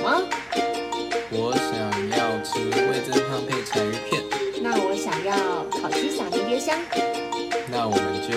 [0.00, 0.22] 么？
[1.32, 1.74] 我想
[2.10, 4.22] 要吃味增汤配柴鱼片，
[4.62, 5.34] 那我想要
[5.80, 6.76] 烤鸡撒迷迭香。
[7.70, 8.30] 那我们就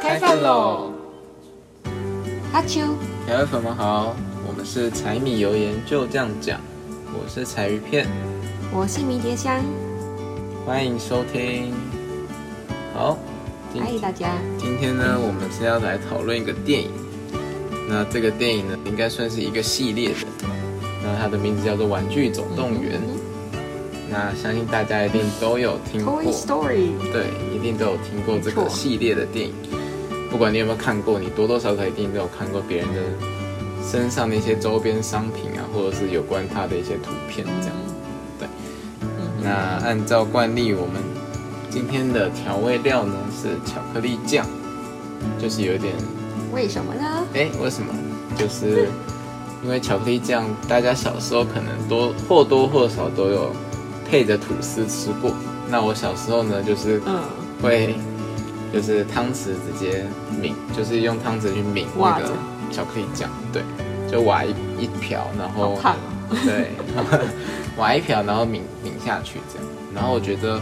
[0.00, 0.92] 开饭喽！
[2.52, 2.80] 阿秋，
[3.26, 4.14] 小朋友们好，
[4.46, 6.60] 我们是柴米油盐就这样讲，
[7.12, 8.06] 我是柴鱼片，
[8.72, 9.60] 我是迷迭香，
[10.64, 11.74] 欢迎收听。
[12.94, 13.18] 好，
[13.72, 14.30] 今嗨大家。
[14.56, 16.90] 今天呢，我们是要来讨论一个电影。
[17.88, 20.14] 那这个电影呢，应该算是一个系列的。
[21.02, 23.00] 那它的名字叫做《玩具总动员》。
[24.10, 29.54] 那相信大家一定都有听过，Toy Story，对，一定都有听过这个系列的电影。
[30.30, 33.00] 不管你有没有看过，你多多少少一定都有看过别人的
[33.82, 37.76] 身上的一些周边商品啊，或者是有关它的一些图片这样。
[38.38, 38.48] 对。
[39.42, 39.50] 那
[39.86, 41.02] 按照惯例，我们
[41.70, 44.46] 今天的调味料呢是巧克力酱，
[45.40, 45.94] 就是有点
[46.52, 47.17] 为什么呢？
[47.34, 47.92] 哎，为什么？
[48.36, 48.88] 就是
[49.64, 53.52] 因为巧克力酱，大家小时候可能多或多或少都有
[54.08, 55.32] 配着吐司吃过。
[55.68, 57.20] 那我小时候呢，就是嗯，
[57.62, 57.94] 会
[58.72, 60.06] 就是汤匙直接
[60.40, 62.32] 抿，就是用汤匙去抿那个
[62.70, 63.62] 巧克力酱，对，
[64.10, 65.78] 就挖一一瓢，然后。
[66.44, 66.72] 对，
[67.78, 69.66] 挖一瓢，然后抿抿下去这样。
[69.94, 70.60] 然后我觉得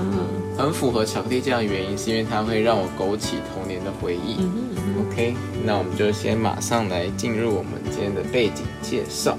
[0.00, 0.16] 嗯
[0.58, 4.34] 很符合巧克力酱的原因，是因为它会让我勾起童年的回忆。
[4.40, 9.38] 嗯哼嗯 OK，那我们就先马上来进入我们今天的背景介绍。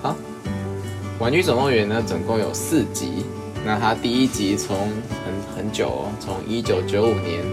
[0.00, 0.16] 好，
[1.22, 3.26] 《玩具总动员》呢，总共有四集。
[3.66, 7.44] 那它第一集从很很久哦，从一九九五年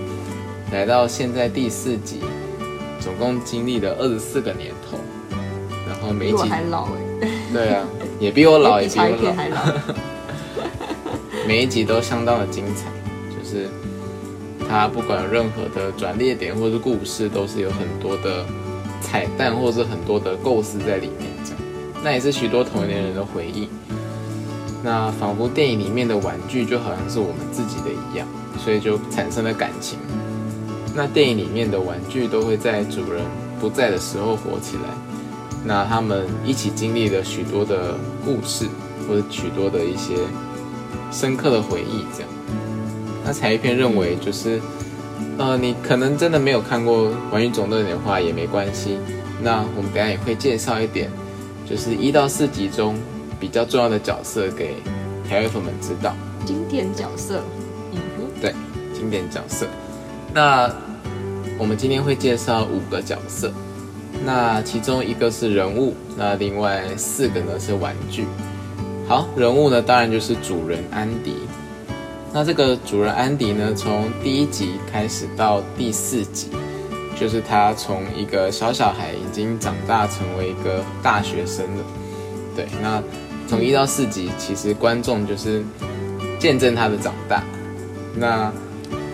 [0.71, 2.21] 来到现在第四集，
[3.01, 4.97] 总共经历了二十四个年头。
[5.85, 6.85] 然后每一集，还老
[7.21, 7.85] 哎，对啊，
[8.17, 9.09] 也比我老， 也比我，
[9.49, 10.14] 老。
[11.47, 12.89] 每一集都相当的精彩，
[13.29, 13.69] 就是
[14.67, 18.43] 它不管任何的转捩点或是故事，都是有很多的
[18.99, 21.59] 彩蛋或是很多的构思在里面，这样，
[22.03, 23.69] 那也是许多童年人的回忆。
[24.83, 28.27] 那仿佛电影里面的玩具就好像是我们自己的一样，
[28.57, 29.99] 所以就产生了感情。
[30.95, 33.21] 那电影里面的玩具都会在主人
[33.59, 34.89] 不在的时候活起来，
[35.63, 38.65] 那他们一起经历了许多的故事，
[39.07, 40.15] 或者许多的一些
[41.15, 42.29] 深刻的回忆，这样。
[43.23, 44.61] 那才一片认为就是，
[45.37, 48.99] 呃，你可能真的没有看过《玩具总动员》的话也没关系。
[49.41, 51.09] 那我们等下也会介绍一点，
[51.65, 52.97] 就是一到四集中
[53.39, 54.75] 比较重要的角色给
[55.27, 56.13] 台湾粉们知道，
[56.45, 57.41] 经典角色。
[57.93, 58.53] 嗯哼，对，
[58.93, 59.65] 经典角色。
[60.33, 60.69] 那
[61.57, 63.51] 我们今天会介绍五个角色，
[64.25, 68.25] 那其中一个是人物，那另外四个呢是玩具。
[69.07, 71.35] 好，人物呢当然就是主人安迪。
[72.33, 76.49] 那这个主人安迪呢，从第一集开始到第四集，
[77.15, 81.83] 就是他从一个小小孩已经长大成为一个大学生了。
[82.55, 83.01] 对，那
[83.47, 85.63] 从一到四集，其实观众就是
[86.39, 87.43] 见证他的长大，
[88.15, 88.51] 那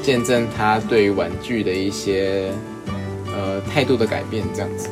[0.01, 2.49] 见证他对于玩具的一些
[3.27, 4.87] 呃态度的改变，这样子。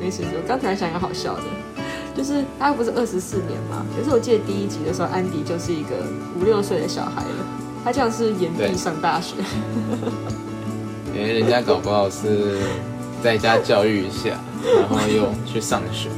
[0.00, 1.42] 没事，我刚才想一个好笑的，
[2.16, 3.84] 就是他不是二十四年嘛？
[3.96, 5.90] 可是我记得第一集的时候，安迪就是一个
[6.40, 7.46] 五六岁的小孩了，
[7.84, 9.36] 他这样是延对毕上大学。
[11.14, 12.58] 因为人家搞不好是
[13.22, 14.30] 在家教育一下，
[14.80, 16.08] 然后又去上学。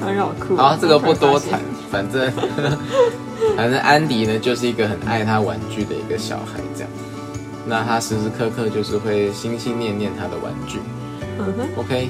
[0.00, 0.56] 让我哭。
[0.56, 2.30] 好，这个不多谈，反正
[3.56, 6.90] 反正安迪呢，就是一个很爱他玩具的一个小孩，这样。
[7.66, 10.78] 那他时时刻刻就是会心心念念他的玩具。
[11.38, 12.08] 嗯哼，OK，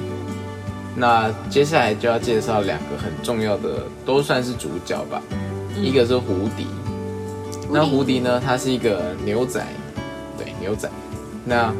[0.95, 5.21] 那接下来就要介绍两个很重要的，都算是主角吧。
[5.75, 6.67] 一个是胡迪，
[7.71, 9.65] 那胡迪呢，他是一个牛仔，
[10.37, 10.89] 对牛仔。
[11.45, 11.73] 那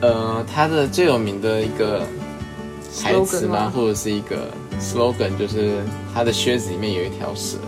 [0.00, 2.02] 呃，他的最有名的一个
[3.00, 3.70] 台词吗？
[3.74, 4.48] 或者是一个
[4.80, 5.76] slogan，就是
[6.12, 7.58] 他的靴子里面有一条蛇，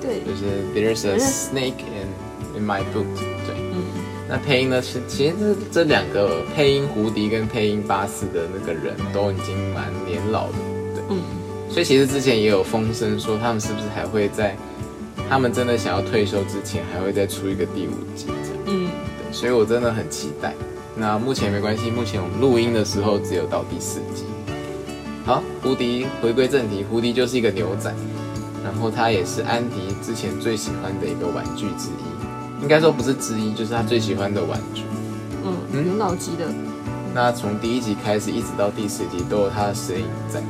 [0.00, 3.06] 对就，是 There's a 嗯 snake in in my boot。
[4.30, 10.54] 那配音呢是，其实这这两个配音胡迪跟配音巴斯的那个人都已经蛮年老的，
[10.94, 11.20] 对，嗯，
[11.68, 14.56] 所以其实之前也有风声说他们是不是还会在
[15.28, 18.88] 他们真的想要退休之前还会再出一个第五季这样，嗯，
[19.18, 20.54] 对，所以我真的很期待。
[20.96, 24.24] 那目前没关系，目前我们录音的时候只有到第四集。
[25.24, 27.92] 好，胡迪回归正题，胡迪就是一个牛仔，
[28.62, 32.19] 然后他也是安迪之前最喜欢的一个玩具之一，
[32.62, 34.82] 应该说不是之一，就是他最喜欢的玩具。
[35.44, 36.46] 嗯，嗯有脑机的。
[37.14, 40.42] 那从第一集开始一直到第四集都有他的身影在。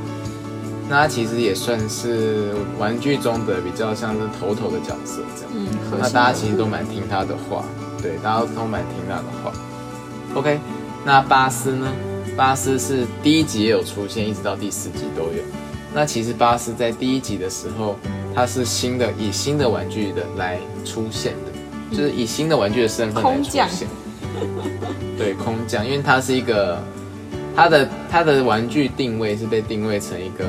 [0.89, 5.51] 那他其实也算是玩具中的比较像是头头的角色这样。
[5.55, 5.67] 嗯，
[5.99, 7.63] 那大家其实都蛮听他的话，
[8.01, 9.53] 对，大家都蛮听他的话。
[10.35, 10.59] OK，
[11.05, 11.87] 那巴斯呢？
[12.37, 15.43] 巴斯是第一集也有出现，一直到第四集都有。
[15.93, 17.97] 那其实巴斯在第一集的时候，
[18.33, 21.50] 他是新的以新的玩具的来出现的，
[21.91, 23.87] 就是以新的玩具的身份来出现。
[25.17, 26.81] 对，空降，因为它是一个
[27.55, 30.45] 它的它的玩具定位是被定位成一个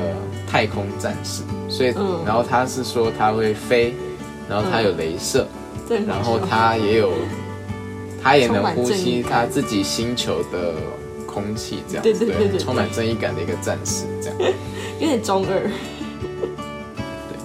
[0.49, 3.93] 太空战士，所以、嗯然后它是说它会飞，
[4.49, 5.45] 然后它有镭射，
[6.07, 7.11] 然后它也有
[8.23, 10.73] 它也能呼吸它自己星球的
[11.27, 14.37] 空气，这样子对对对对对充满正义感的一个战士，这样。
[14.99, 15.59] 有点中二。
[15.59, 15.71] 对，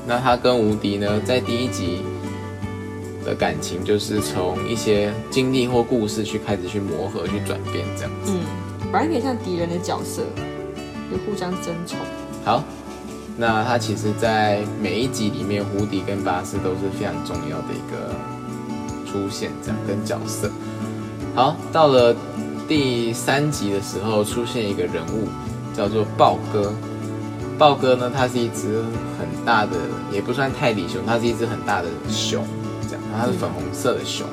[0.07, 2.03] 那他跟无敌呢，在第一集
[3.29, 8.33] 的感情就是从一些经历或故事去开始去磨合、去转变这样子。
[8.33, 8.41] 嗯，
[8.91, 10.23] 反正有点像敌人的角色，
[11.11, 11.99] 就互相争宠。
[12.45, 12.65] 好，
[13.37, 18.15] 那他其实，在每一集里面，胡迪跟巴斯都是非常重要的一个
[19.05, 20.51] 出现，这样跟角色。
[21.35, 22.17] 好，到了
[22.67, 25.29] 第三集的时候，出现一个人物
[25.77, 26.73] 叫做豹哥。
[27.59, 28.83] 豹哥呢，它是一只
[29.19, 29.73] 很大的，
[30.13, 32.45] 也不算泰迪熊，它是一只很大的熊，
[33.17, 34.27] 它是粉红色的熊。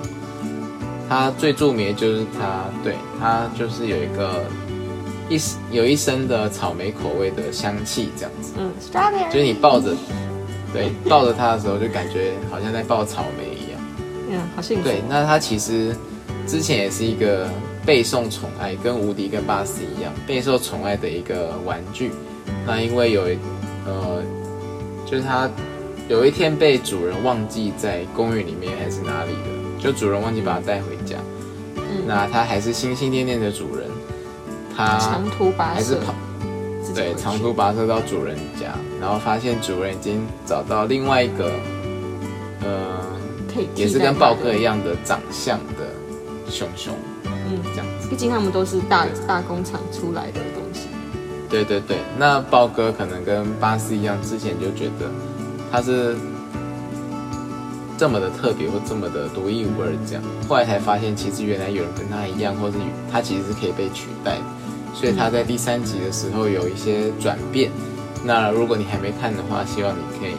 [1.07, 4.43] 它最著名的就是它，对，它就是有一个
[5.29, 5.39] 一
[5.71, 8.53] 有一身的草莓口味的香气，这样子。
[8.57, 9.95] 嗯，strawberry，就是你抱着，
[10.73, 13.79] 对，抱着它的时候，就感觉好像在抱草莓一样。
[14.29, 14.83] 嗯，好幸福。
[14.83, 15.95] 对，那它其实
[16.47, 17.47] 之前也是一个
[17.85, 22.11] 备受宠爱，跟无敌跟巴斯一样备受宠爱的一个玩具。
[22.65, 23.37] 那因为有一
[23.85, 24.23] 呃，
[25.05, 25.47] 就是它
[26.07, 31.17] 有一天被主人忘记在公寓里面还是哪里的，就主人忘记把它带回家。
[31.75, 33.87] 嗯，那它还是心心念念的主人，
[34.75, 36.13] 它长途跋涉，还是跑。
[36.93, 38.67] 对，长途跋涉到主人家，
[39.01, 41.51] 然后发现主人已经找到另外一个，
[42.61, 42.99] 呃，
[43.75, 45.89] 也是跟豹哥一，样的长相的
[46.49, 46.93] 熊熊，
[47.25, 48.07] 嗯，这样子。
[48.07, 50.87] 毕竟他们都是大大工厂出来的东西。
[51.49, 55.11] 对对对，那豹哥可能跟巴斯一样，之前就觉得
[55.71, 56.15] 他是
[57.97, 62.77] 这么的特别或这么的独一无二这样，后来才发现其实原来有人跟他一样，或是
[63.11, 64.37] 他其实是可以被取代，
[64.93, 67.71] 所以他在第三集的时候有一些转变。
[68.23, 70.33] 那如果你还没看的话，希望你可以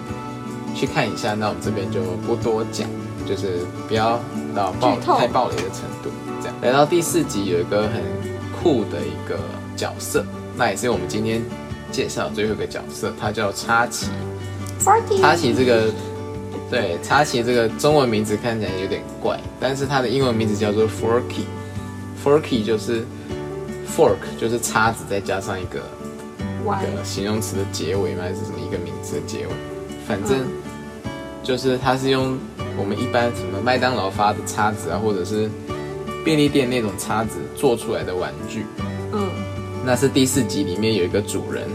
[0.75, 1.35] 去看一下。
[1.35, 2.89] 那我们这边就不多讲，
[3.27, 4.21] 就是不要
[4.55, 6.11] 到爆太暴雷的程度。
[6.43, 8.03] 这样来到第四集有一个很
[8.61, 9.39] 酷的一个
[9.77, 10.25] 角色，
[10.57, 11.41] 那也是我们今天
[11.93, 14.09] 介绍最后一个角色，他叫插旗。
[14.79, 15.93] 插旗这个，
[16.71, 21.45] 对，插旗这个中文名字看起来有点怪，但是它的英文名字叫做 Forky。
[22.25, 23.05] Forky 就是
[23.97, 25.81] fork，就是叉子再加上一个
[26.65, 28.23] 歪一个形容词的结尾吗？
[28.23, 29.53] 还是什么一个名词的结尾？
[30.09, 31.11] 反正嗯
[31.45, 32.37] 就是它是用
[32.77, 35.49] 我们一般什么麦当劳发的叉子啊，或者是
[36.25, 38.67] 便利店那种叉子做出来的玩具。
[39.13, 39.31] 嗯，
[39.85, 41.69] 那是第四集里面有一个主人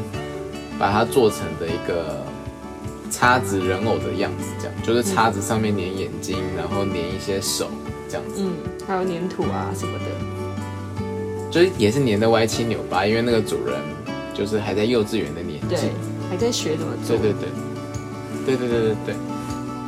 [0.77, 2.21] 把它做成的一个
[3.11, 7.69] 叉子人偶的样子，这样就是叉子上面粘眼睛，然后粘一些手
[8.09, 8.53] 这样子，嗯，
[8.87, 10.05] 还有粘土啊什么的。
[11.51, 13.75] 就是也是粘的歪七扭八，因为那个主人
[14.33, 15.87] 就是还在幼稚园的年对纪。，
[16.29, 17.17] 还在学怎么做。
[17.17, 17.33] 对对
[18.45, 19.15] 对，对对对对对。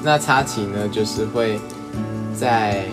[0.04, 1.58] 那插旗呢，就是会
[2.38, 2.84] 在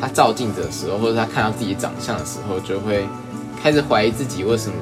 [0.00, 3.06] 他照镜子的时候，或者他看到自己长相的时候，就会
[3.62, 4.74] 开始怀疑自己为什么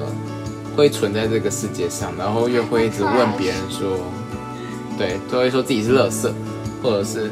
[0.76, 3.98] 会存在这个世界上，然后又会一直问别人说，
[4.98, 6.28] 对，都会说自己是垃圾，
[6.82, 7.30] 或者是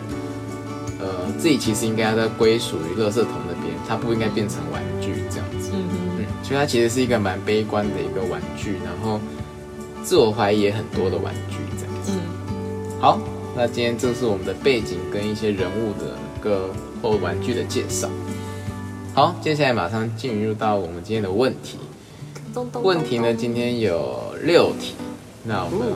[1.00, 1.06] 呃
[1.36, 5.70] 自己其实应该在归属于垃圾桶那边，它不应该变成玩具这样子。
[5.74, 9.20] 嗯哼，嗯，所以它其实是一个蛮悲观的一个玩具，然后
[10.04, 12.12] 自我怀疑也很多的玩具这样子。
[12.12, 13.20] 嗯，好，
[13.56, 16.70] 那今天这是我们的背景跟一些人物的个
[17.02, 18.08] 或玩具的介绍。
[19.12, 21.78] 好，接下来马上进入到我们今天的问题。
[22.82, 24.94] 问题呢，今天有六题，
[25.44, 25.88] 那我们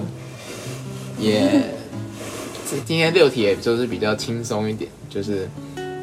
[1.20, 1.62] 也
[2.86, 5.48] 今天六题也就是比较轻松一点，就是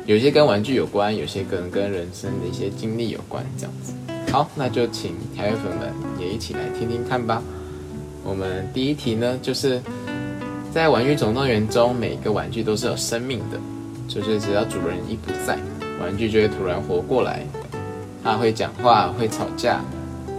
[0.05, 3.93] 有些跟玩具有关，有些可能跟人生的一些经历有关，这样子。
[4.31, 7.41] 好，那就请台粉们也一起来听听看吧。
[8.23, 9.81] 我们第一题呢，就是
[10.71, 13.57] 在《玩具总动员》中，每一个玩具都是有生命的，
[14.07, 15.57] 就是只要主人一不在，
[16.01, 17.45] 玩具就会突然活过来。
[18.23, 19.81] 它会讲话，会吵架，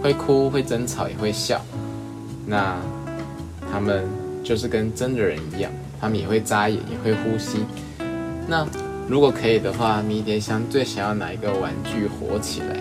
[0.03, 1.59] 会哭，会争吵，也会笑。
[2.45, 2.77] 那
[3.71, 4.07] 他们
[4.49, 7.59] 就是跟真的人一样，他们也会眨眼，也会呼吸。
[8.47, 8.65] 那
[9.07, 12.79] 如果可以的话，迷迭香最想要哪一个玩具火起来？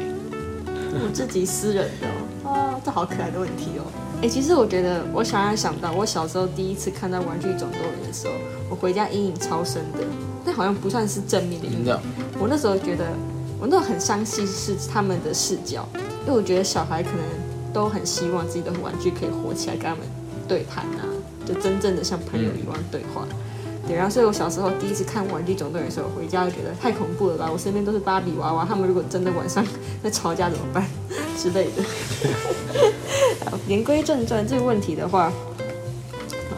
[0.94, 2.06] 我自己私人的
[2.44, 3.84] 哦，哦，这好可爱的问题哦。
[4.22, 8.32] 哎，其实我觉得，我想要想到我小时候第一次看到《玩具总动员》的时候，
[8.70, 9.98] 我回家阴影超深的，
[10.46, 11.94] 但好像不算是正面的阴影。
[12.40, 13.04] 我那时候觉得，
[13.60, 15.86] 我那时候很相信是他们的视角，
[16.26, 17.20] 因为我觉得小孩可能
[17.74, 19.98] 都很希望自己的玩具可以火起来，跟他们
[20.48, 21.04] 对谈啊，
[21.48, 23.26] 就真正的像朋友一样对话。
[23.86, 27.48] 对，然后所以我小时候第一次看《玩具总动员》的时候，回家就觉得太恐怖了吧！
[27.50, 29.64] 我身边都是芭比娃娃，他们如果真的晚上
[30.02, 30.86] 在吵架怎么办
[31.38, 31.82] 之类的。
[33.66, 35.32] 言归正传，这个问题的话，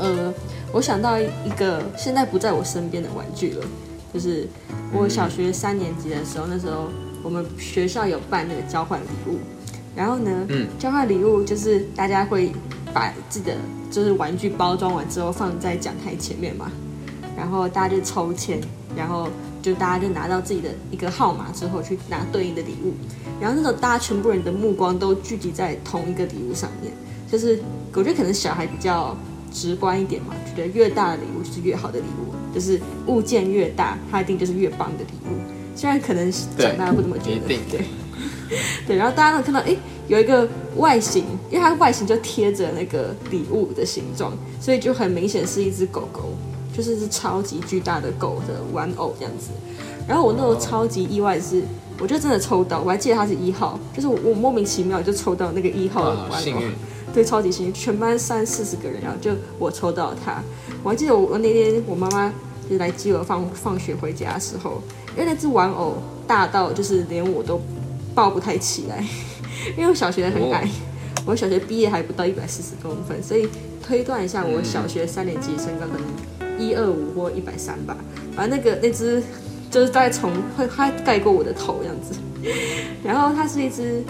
[0.01, 0.35] 呃，
[0.73, 3.65] 我想到一个现在不在我身边的玩具了，
[4.13, 4.49] 就是
[4.93, 6.89] 我小学三年级的时候，那时候
[7.23, 9.39] 我们学校有办那个交换礼物，
[9.95, 12.51] 然后呢，嗯，交换礼物就是大家会
[12.93, 13.57] 把自己的
[13.91, 16.71] 就是玩具包装完之后放在讲台前面嘛。
[17.37, 18.61] 然后大家就抽签，
[18.95, 19.27] 然后
[19.63, 22.93] 就大家就拿到自己的一个号码之后去拿对应的礼物，
[23.41, 26.93] 然后那时候大家全部人的目光都聚集在同一个礼物上面，
[27.31, 27.59] 就是
[27.95, 29.17] 我觉得可能小孩比较
[29.51, 35.39] 直观一点嘛，觉得越大的礼物就是越好的礼物，就是物件越大，它一定就是越棒的礼物。
[35.75, 37.59] 虽然可能长大不怎么觉得，对，
[38.87, 39.75] 对，然后大家都看到，哎，
[40.09, 46.31] 有一个外形，因为它外形就贴着那个礼物的形状，所以就很明显是一只狗狗。
[46.73, 49.49] 就是只超级巨大的狗的玩偶这样子，
[50.07, 51.63] 然后我那时候超级意外的是，
[51.99, 56.63] 我就真的抽到，我还记得它是一号，就是我莫名其妙就抽到那个一号的玩偶，
[57.13, 60.41] 对，超级幸运，全班三四十个人，然后就我抽到它。
[60.85, 62.33] 我还记得我那天我妈妈
[62.71, 64.81] 就来接我放放学回家的时候，
[65.15, 67.61] 因为那只玩偶大到就是连我都
[68.15, 69.05] 抱不太起来，
[69.77, 70.67] 因为我小学很矮，
[71.27, 73.49] 我小学毕业还不到一百四十公分，所以
[73.87, 76.07] 推断一下，我小学三年级身高可能。
[76.59, 77.97] 一二五或一百三吧，
[78.37, 79.23] 反正那个那只
[79.71, 82.21] 就是大概从会它盖过我的头这样子，
[83.03, 84.05] 然后它是一只，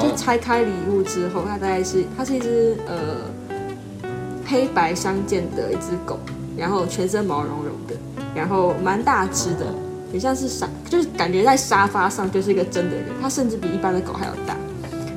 [0.00, 2.94] 就拆开礼物之后，它大概是它是一只呃
[4.46, 6.20] 黑白相间的一只狗，
[6.56, 7.96] 然后全身毛茸茸的，
[8.32, 9.66] 然后蛮大只的，
[10.12, 14.56] 很像是沙，就是感觉在沙发上就是一个真的人，它甚至比一般的狗还要大。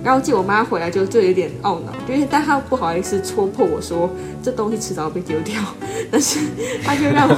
[0.04, 4.10] 然后记我妈回来就就有点懊恼，因为但她不好意思戳破我说
[4.42, 5.62] 这东西迟早被丢掉，
[6.10, 6.40] 但是
[6.84, 7.36] 她就让我，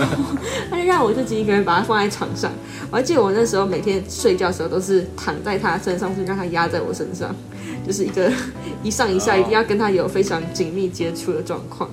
[0.70, 2.52] 她就让我自己一个人把它放在床上。
[2.90, 7.36] 我还记得我那时候每天睡觉的时候都是躺在她身上，是让她压在我身上，
[7.86, 8.32] 就是一个
[8.82, 11.90] 一上一下一定要跟她有非常紧密接触的状况。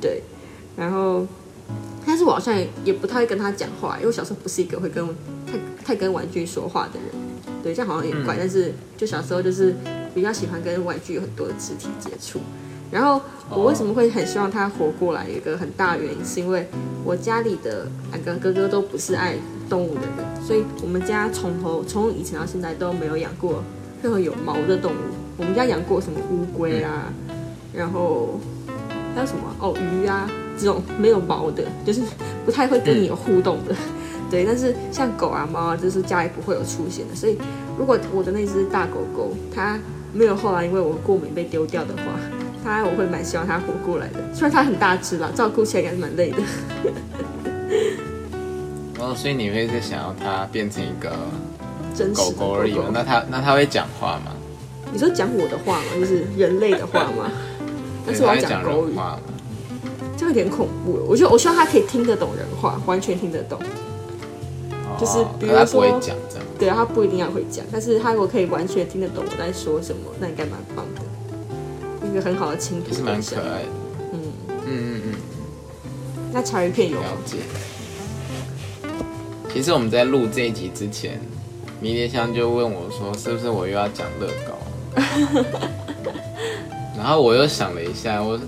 [0.00, 0.22] 对，
[0.76, 1.26] 然后
[2.04, 5.06] 但是我好像也不太会跟她讲话，因为我小时候不是一个会跟
[5.46, 7.23] 太太跟玩具说话的人。
[7.64, 9.74] 对，这样好像也怪，但是就小时候就是
[10.14, 12.38] 比较喜欢跟玩具有很多的肢体接触。
[12.90, 13.18] 然后
[13.48, 15.26] 我为什么会很希望他活过来？
[15.26, 16.68] 有一个很大的原因是因为
[17.02, 19.36] 我家里的两个哥哥都不是爱
[19.68, 23.64] 动物的人，所以我们家从头从以前到现在都没有养过
[24.02, 24.96] 任何有毛的动物。
[25.38, 27.10] 我们家养过什么乌龟啊，
[27.72, 28.38] 然后
[29.14, 32.02] 还有什么哦鱼啊这种没有毛的，就是
[32.44, 33.74] 不太会跟你有互动的。
[34.30, 37.14] 对，但是像狗啊、猫啊，就是家里不会有出现的。
[37.14, 37.38] 所以，
[37.78, 39.78] 如果我的那只大狗狗它
[40.12, 42.02] 没有后来因为我过敏被丢掉的话，
[42.64, 44.20] 它我会蛮希望它活过来的。
[44.32, 46.38] 虽然它很大只啦，照顾起来也是蛮累的。
[48.98, 51.10] 哦，所以你会是想要它变成一个
[52.14, 52.84] 狗狗而已吗？
[52.92, 54.32] 那它那它会讲话吗？
[54.92, 55.84] 你说讲我的话吗？
[55.98, 57.30] 就是人类的话吗？
[58.06, 58.94] 但是我要讲狗语，
[60.16, 61.04] 就有点恐怖。
[61.08, 63.58] 我觉得我希望它可以听得懂人话，完全听得懂。
[64.98, 66.00] 就是比如说，
[66.58, 71.00] 对啊，他不一定要会讲，但是他如果可以完全听得懂我在说什么，那应该蛮棒的，
[72.08, 72.94] 一个很好的倾听。
[72.94, 73.68] 是蛮可爱的。
[74.12, 75.14] 嗯嗯嗯嗯。
[76.32, 77.38] 那茶鱼片有了解。
[79.52, 81.20] 其实我们在录这一集之前，
[81.80, 84.54] 迷迭香就问我说：“是不是我又要讲乐高？”
[86.96, 88.38] 然后我又想了一下，我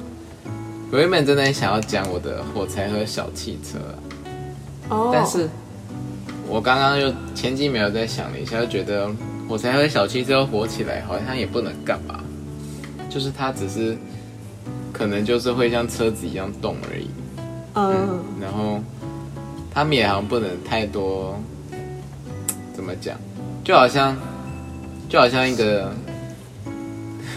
[0.92, 3.78] 我原本真的想要讲我的火柴和小汽车，
[4.88, 5.48] 哦，但是。
[6.48, 9.10] 我刚刚就前几秒在想了一下，就觉得
[9.48, 12.20] 火柴和小汽车火起来好像也不能干嘛，
[13.10, 13.96] 就是它只是
[14.92, 17.10] 可能就是会像车子一样动而已。
[17.74, 18.24] 嗯。
[18.40, 18.80] 然后
[19.72, 21.38] 他们也好像不能太多，
[22.72, 23.16] 怎么讲？
[23.64, 24.16] 就好像
[25.08, 25.92] 就好像一个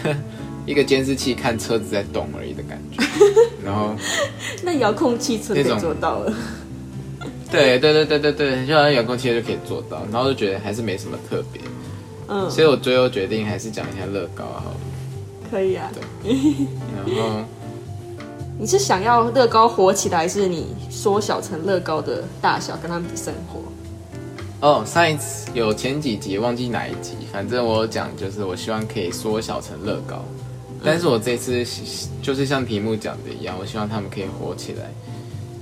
[0.64, 3.04] 一个监视器看车子在动而已的感觉。
[3.64, 3.94] 然后
[4.62, 6.32] 那遥控汽车可以做到了。
[7.50, 11.60] 对对对对对对，就好像遥控器就可以做到，然后就觉得还是没什么特别，
[12.28, 14.76] 嗯，所以我最后决定还是讲一下乐高好了。
[15.50, 15.90] 可以啊。
[16.22, 16.32] 对。
[17.14, 17.44] 然后，
[18.58, 23.60] 你是想要乐高火起来，还是你缩小成乐高的大小，跟他们比生活？
[24.60, 30.22] 哦，上一次有前几集忘记哪一集，反正我讲就是我希望可以缩小成乐高，
[30.84, 31.66] 但是我这次
[32.22, 34.92] 就是像题目讲的一样，我希望他们可以火起来。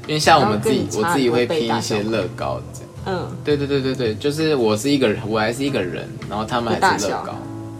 [0.08, 2.88] 因为像我们自己，我自己会拼一些乐高这样。
[3.06, 7.32] 嗯，对对对对对，就是我是一个人，我还是一个人，然后他们还是乐高。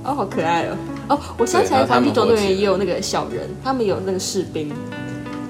[0.05, 0.77] 哦，好可爱哦！
[1.09, 4.73] 哦，我想起来，玩具总动员也有那个小人，他们有那个士兵，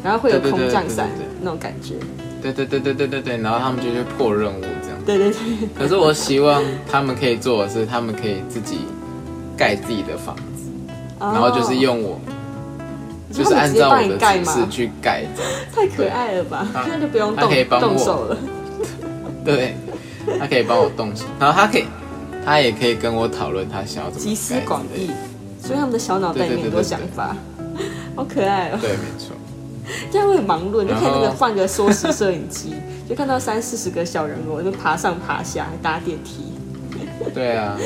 [0.02, 1.94] 然后会有空降伞那种感觉。
[2.40, 4.98] 对对对对对对对，然后他们就去破任务这样。
[5.04, 5.38] 对对对。
[5.76, 8.78] 可是我希望他们可以做的是，他们可以自己
[9.56, 10.70] 盖自己的房子，
[11.20, 12.18] 然后就是用我，
[13.32, 15.24] 就是按照我的指示去盖。
[15.74, 16.66] 太可爱了吧？
[16.74, 18.36] 那就不用动动手了。
[19.44, 19.74] 对，
[20.38, 21.84] 他可以帮我动手，然后他可以，
[22.44, 24.24] 他也可以跟我讨论他想要怎么。
[24.26, 25.10] 集思广益，
[25.62, 27.36] 所以他们的小脑袋里面很多想法，
[28.14, 28.78] 好可爱哦。
[28.80, 29.34] 对，没错。
[30.10, 32.74] 这样会很忙碌，就看那个换个缩时摄影机，
[33.08, 36.52] 就看到三四十个小人偶就爬上爬下，还搭电梯。
[37.32, 37.78] 对啊，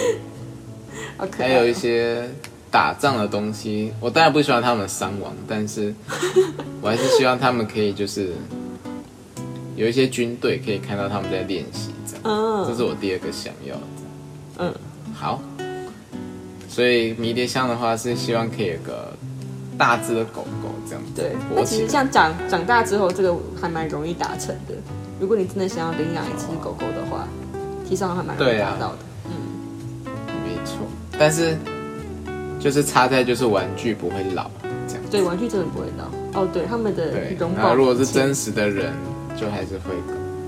[1.39, 2.29] 还有一些
[2.73, 5.95] 打仗的东西，我当然不希望他们伤亡，但是
[6.83, 8.33] 我还是希望他们可以就是
[9.77, 12.23] 有一些军队可以看到他们在练习，这样。
[12.25, 13.83] 嗯，这是我第二个想要的。
[14.59, 14.75] 嗯，
[15.15, 15.41] 好。
[16.69, 19.13] 所以迷迭香的话是希望可以有个。
[19.79, 21.33] 大只的狗狗这样子，对。
[21.57, 24.75] 那其实像长长大之后，这个还蛮容易达成的。
[25.19, 27.27] 如果你真的想要领养一只狗狗的话，
[27.89, 28.99] 其实还蛮容易达到的。
[29.25, 29.33] 嗯，
[30.45, 30.87] 没错。
[31.19, 31.57] 但是
[32.63, 34.49] 就是差在就是玩具不会老
[34.87, 35.03] 这样。
[35.11, 36.41] 对，玩具真的不会老。
[36.41, 37.75] 哦，对，他们的容貌。
[37.75, 38.93] 如果是真实的人，
[39.37, 39.95] 就还是会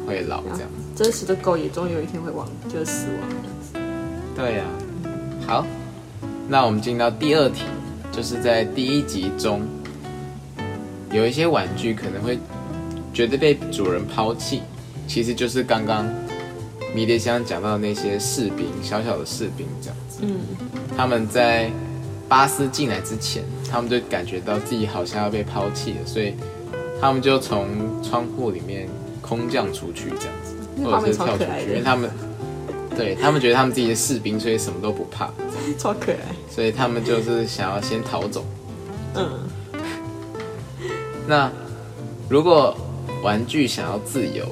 [0.06, 0.70] 会老这样。
[0.94, 3.74] 真实的狗也终有一天会亡，就是死亡这样子。
[4.36, 4.64] 对呀。
[5.46, 5.66] 好，
[6.48, 7.64] 那我们进到第二题。
[8.12, 9.60] 就是在第一集中，
[11.10, 12.38] 有一些玩具可能会
[13.12, 14.62] 觉得被主人抛弃，
[15.08, 16.06] 其实就是刚刚
[16.94, 20.20] 迷迭香讲到的那些士兵，小小的士兵这样子。
[20.22, 20.38] 嗯，
[20.96, 21.72] 他们在
[22.34, 26.34] 巴斯进来之前，他们就感觉到自己好像要被抛弃了，所以
[27.00, 27.68] 他们就从
[28.02, 28.88] 窗户里面
[29.22, 32.10] 空降出去这样子，或者是跳出去，因为他们。
[32.96, 35.30] 对他们觉得他们自己是士兵，所以什么都不怕，
[35.78, 36.18] 超可爱。
[36.50, 38.44] 所以他们就是想要先逃走。
[39.14, 39.30] 嗯。
[41.28, 41.48] 那
[42.28, 42.76] 如果
[43.22, 44.44] 玩具想要自由，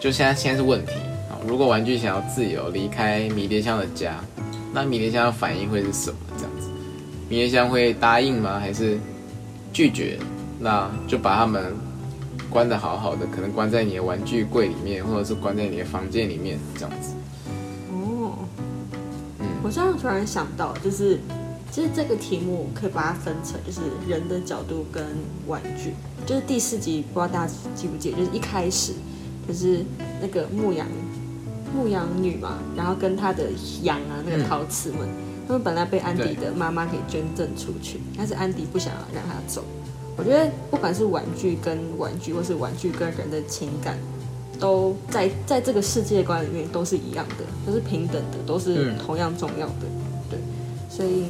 [0.00, 0.92] 就现在现在是问题
[1.30, 1.36] 啊。
[1.46, 4.24] 如果玩具想要自由离开迷迭香的家，
[4.72, 6.16] 那迷迭香的反应会是什么？
[7.28, 8.58] 这样子，迷迭香会答应吗？
[8.58, 8.98] 还是
[9.72, 10.18] 拒绝？
[10.60, 11.74] 那就把他们
[12.50, 17.14] 关的好好的，可能关在你的玩具柜里面，或者是关在你的房间里面，这样子
[17.92, 18.38] 哦。
[19.62, 21.20] 我现在突然想到，就是
[21.70, 25.04] 其实这个题目可以把它分成，就是人的角度跟
[25.46, 25.92] 玩具。
[26.26, 28.92] 就是第四集，不知道大家记不记，得，就是一开始
[29.46, 29.84] 就是
[30.20, 30.86] 那个牧羊
[31.74, 33.50] 牧羊女嘛，然后跟她的
[33.82, 35.08] 羊啊，那个陶瓷们，
[35.48, 39.64] 他们本来被安迪的妈妈给捐赠出去，但是安迪不想要让他走。
[40.16, 43.98] 我觉得不管是玩具跟玩具，或是玩具跟人的情感。
[44.60, 49.86] 都在在这个世界观里面都是一样的，都是平等的，都是同样重要的，
[50.28, 50.36] 对。
[50.90, 51.26] 所以，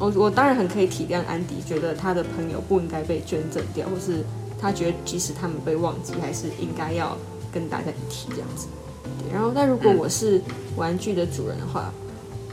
[0.00, 4.24] 我我当然很可以体谅安迪，觉得他的朋友不应该被捐赠掉，或是
[4.60, 7.16] 他觉得即使他们被忘记，还是应该要
[7.52, 8.66] 跟大家一起这样子。
[9.20, 10.42] 对然后，但如果我是
[10.74, 11.94] 玩具的主人的话，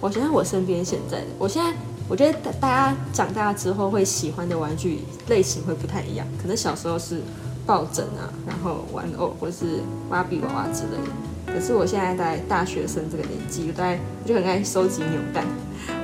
[0.02, 1.74] 我想想我身边现在的，我现在
[2.08, 7.22] 我觉得大家长大之后会喜欢的玩具类型会不太一样，可能小时候是。
[7.68, 11.54] 抱枕啊，然后玩偶或是芭比娃娃之类的。
[11.54, 15.44] 可是我现在在大学生这个年纪，我在我就很爱收集扭蛋。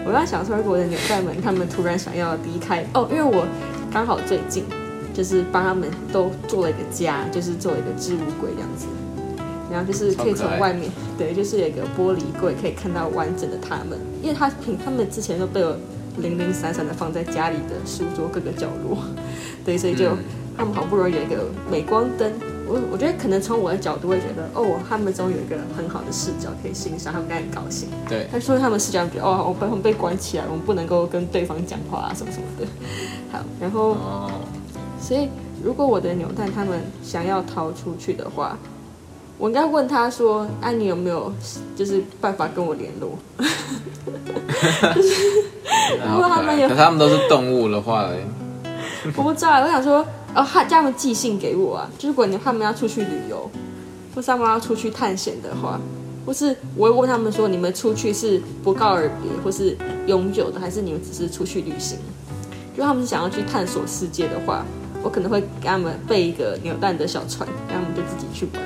[0.06, 3.48] 我在想说，如果我的扭蛋们他们突然想要离开哦，因为我
[3.94, 4.66] 刚好最近
[5.14, 8.86] 就是帮他们都做了一个家，就是做了一个置物柜这样子。
[9.74, 15.76] 然后就是可以从外面，对，就是有一个玻璃柜可以看到完整的他们，因为他平他们之前都被我
[16.18, 19.00] 零零散散的放在家里的书桌各个角落，
[19.66, 20.12] 对，所以就。
[20.56, 22.32] 他们好不容易有一个镁光灯，
[22.68, 27.90] 我我觉得可能从我的角度会觉得，哦，他们中有一个很好的视角可以欣赏，他们应该很高兴。
[28.08, 32.68] 对，他说他们视角觉得，哦，我被我被关起来，我们不能够跟对方讲话啊，什么什么的。
[33.34, 33.98] 好，然后，
[35.02, 35.28] 所以
[35.64, 38.56] 如果我的扭蛋他们想要逃出去的话，
[39.44, 41.30] 我应该问他说，哎，你有没有
[41.76, 43.20] 就是办法跟我联络？
[46.08, 48.26] 如果他们有，可他们都是动物的话嘞，
[49.18, 50.06] 我不知道，我想说。
[50.34, 51.88] 哦，他叫他们寄信给我啊！
[51.96, 53.48] 就是如果你他们要出去旅游，
[54.16, 55.80] 或是他们要出去探险的话，
[56.26, 59.78] 或是我会问他们说，你们出去是不告而别，或是
[60.08, 62.00] 永久的，还是你们只是出去旅行？
[62.76, 64.66] 如果他们是想要去探索世界的话，
[65.04, 68.64] 我可能会给他们备一个扭蛋的小船，让他们就自己去玩，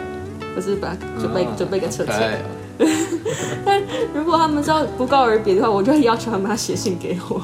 [0.57, 2.11] 或是把准备准备个车车。
[3.63, 3.79] 但
[4.11, 7.43] 如果他们知道不告而别的话，我就会要求他们要写信给我。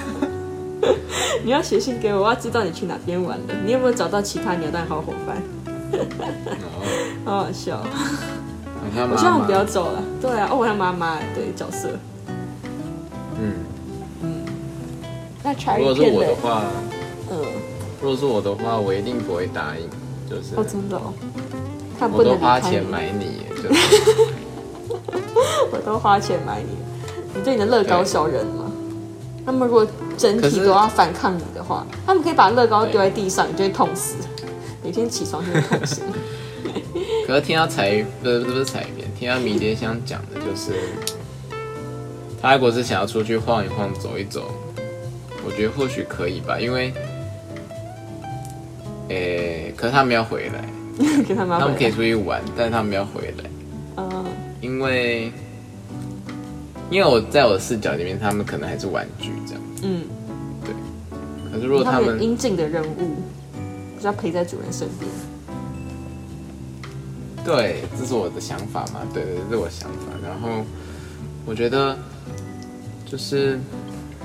[1.42, 3.44] 你要写信给我，我要知道你去哪边玩了。
[3.64, 5.42] 你有没有找到其他鸟蛋好伙伴？
[7.24, 7.82] 好好笑。
[9.10, 10.02] 我希望不要走了。
[10.20, 11.88] 对啊，哦，我他妈妈对角色。
[15.42, 16.62] 那查如果是，我的话，
[17.30, 17.38] 嗯，
[18.02, 19.88] 如果是我的话，我一定不会答应，
[20.28, 21.14] 就是哦，真的哦，
[21.98, 23.46] 他不我都花钱买你
[25.72, 26.76] 我都花钱买你，
[27.34, 28.70] 你对你的乐高小人吗？
[29.44, 34.16] 他们如果整体都要反抗你的话，他们可以把乐高丢在地上，你就会痛死。
[34.82, 36.02] 每天起床就会痛死。
[37.26, 40.72] 可是听到彩不是不是彩云，听到迷迭香讲的就是，
[42.40, 44.50] 他如果是想要出去晃一晃、走一走，
[45.44, 46.92] 我觉得或许可以吧，因为，
[49.08, 50.64] 诶、可是他们要回来，
[51.28, 53.50] 跟他们他们可以出去玩，但是他们要回来，
[53.96, 54.24] 嗯，
[54.60, 55.32] 因为，
[56.90, 60.02] 因为我在我的视角里面，他们可能还是玩具这样，嗯，
[60.64, 60.74] 对
[61.52, 63.16] 可是如果他们应尽的任务
[63.96, 65.10] 就是要陪在主人身边。
[67.44, 69.02] 对，这是我的想法嘛？
[69.14, 70.06] 对对，这是我想法。
[70.20, 70.64] 然后
[71.44, 71.96] 我觉得
[73.06, 73.56] 就是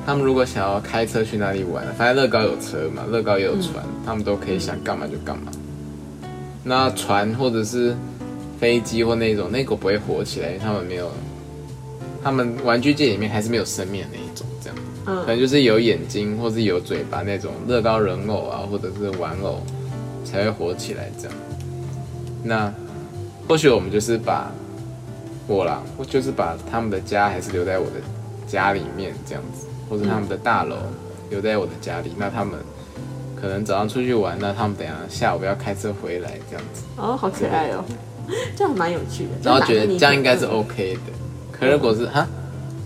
[0.06, 5.52] 他们如果想要开车去哪里玩，反正乐高有车嘛，乐高也有船，他们都可以想干嘛就干嘛。
[6.64, 7.96] 那船或者是
[8.60, 11.12] 飞机或那种，那个不会火起来，他们没有，
[12.24, 14.78] 他们玩具界里面还是没有生命的那一种，这样。
[15.04, 19.60] 可嗯能就是有眼睛或是有嘴巴那种乐高人偶啊，或者是玩偶
[20.24, 21.36] 才会火起来这样。
[22.44, 22.72] 那
[23.48, 24.52] 或许我们就是把
[25.48, 27.94] 我啦，我就是把他们的家还是留在我的
[28.46, 30.76] 家里面这样子，或者他们的大楼
[31.32, 32.12] 留在我的家里。
[32.16, 32.60] 那他们
[33.42, 36.84] 可能早上出去玩，那他们等下下午要开车回来这样子。
[36.96, 37.84] 哦，好可爱哦，
[38.56, 39.30] 这样蛮有趣的。
[39.44, 41.00] 然后觉得这样应该是嗯 OK 的。
[41.52, 42.28] 可如果是哈，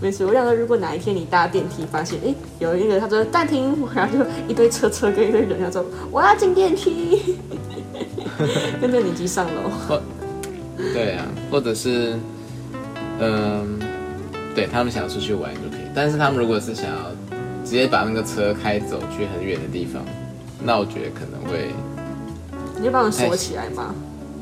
[0.00, 7.36] 没事，我想说，如果哪一天你搭电梯发现，哎，有一个他说暂停，然后就一堆车车跟一堆人，他说我要进电梯，
[8.80, 10.00] 跟着你机上楼。
[10.92, 12.18] 对啊，或者是
[13.18, 13.78] 嗯，
[14.54, 15.86] 对他们想要出去玩就可以。
[15.94, 17.10] 但是他们如果是想要
[17.64, 20.04] 直接把那个车开走去很远的地方，
[20.66, 21.72] 那我觉得可能会
[22.76, 23.94] 你就把他们锁起来吗？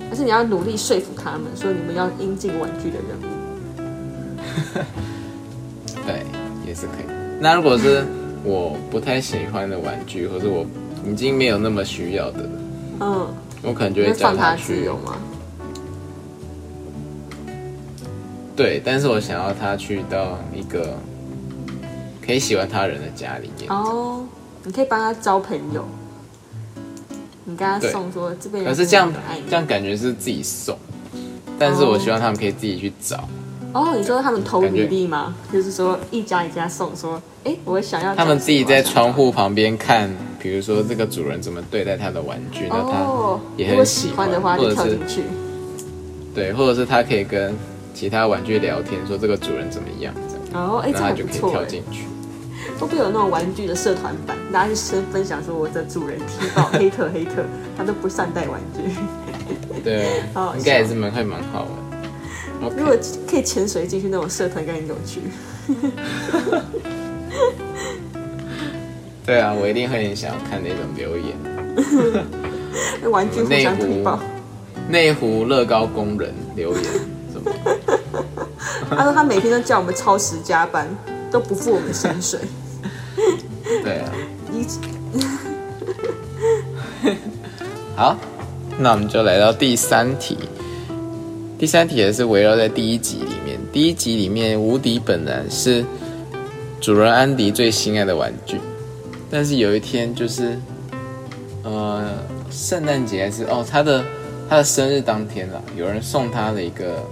[0.08, 3.24] 还是你要努力说服他们，说你们要应尽玩具的任务？
[6.06, 6.22] 对，
[6.66, 7.06] 也是可以。
[7.40, 8.04] 那如果是
[8.42, 10.64] 我不太喜欢的玩具，或者我
[11.06, 12.48] 已经没有那么需要的，
[13.00, 13.26] 嗯，
[13.62, 14.94] 我可能就你会叫他自去由。
[14.98, 15.16] 吗？
[18.56, 20.96] 对，但是我想要他去到一个
[22.24, 23.68] 可以喜欢他人的家里面。
[23.70, 24.24] 哦，
[24.62, 25.84] 你可以帮他交朋友，
[27.44, 29.12] 你跟他送说这边可是这样
[29.48, 30.78] 这样感觉是自己送，
[31.58, 33.28] 但是我希望他们可以自己去找。
[33.72, 35.34] 哦，你说他们投履历吗？
[35.52, 39.32] 就是说一家一家送，说，哎，我想要他们自己在窗户。
[39.32, 45.22] 旁边看，比如说这个主人怎么对待他的玩具，那他哦，也如果很喜喜欢的话就跳进去。
[46.32, 47.52] 对，或者是他可以跟
[47.92, 51.50] 其他玩具聊天，说这个主人怎么样，这样，然后，哎，这那他就可以。
[51.50, 52.04] 跳进去。
[52.78, 57.44] 会不会有那种玩具的社团版，大家去先分享说我的主人踢爆黑特黑特，
[57.76, 58.80] 他都不善待玩具。
[59.82, 61.70] 对 好好，应该也是蛮会蛮好玩。
[62.76, 62.96] 如果
[63.28, 65.20] 可以潜水进去那种社团，应该很有趣。
[69.26, 71.34] 对啊，我一定会很想要看那种留言。
[73.02, 74.18] 那 玩具互相踢爆。
[74.88, 76.84] 内湖乐高工人留言
[77.32, 77.50] 什么？
[78.90, 80.86] 他说他每天都叫我们超时加班，
[81.30, 82.38] 都不付我们薪水。
[83.82, 84.12] 对啊，
[84.52, 84.66] 一
[87.96, 88.16] 好，
[88.78, 90.36] 那我们就来到第三题。
[91.58, 93.58] 第三题也是围绕在第一集里面。
[93.72, 95.84] 第一集里面，无敌本来是
[96.80, 98.60] 主人安迪最心爱的玩具，
[99.30, 100.58] 但是有一天就是，
[101.62, 102.04] 呃，
[102.50, 104.04] 圣诞节还是哦，他的
[104.48, 107.04] 他的生日当天啦，有人送他了一个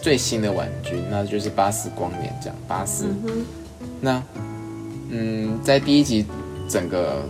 [0.00, 3.04] 最新的玩具，那就是巴斯光年这样，巴斯。
[3.26, 3.44] 嗯，
[4.00, 4.22] 那，
[5.10, 6.24] 嗯，在第一集
[6.68, 7.22] 整个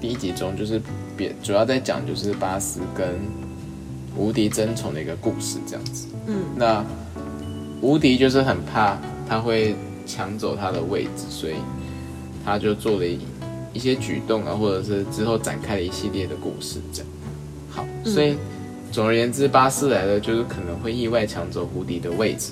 [0.00, 0.80] 第一集中，就是
[1.16, 3.08] 别主要在讲就是巴斯跟
[4.16, 6.06] 无敌争宠的一个故事这样子。
[6.26, 6.84] 嗯，那
[7.80, 9.74] 无敌就是很怕他会
[10.06, 11.54] 抢走他的位置，所以
[12.44, 13.18] 他就做了一
[13.72, 17.10] 一些举动啊，或者是之后展开了一系列的故事这样。
[17.70, 18.36] 好，所以
[18.90, 22.50] 总而言之，巴斯来了就是可能会意外抢走无敌的位置。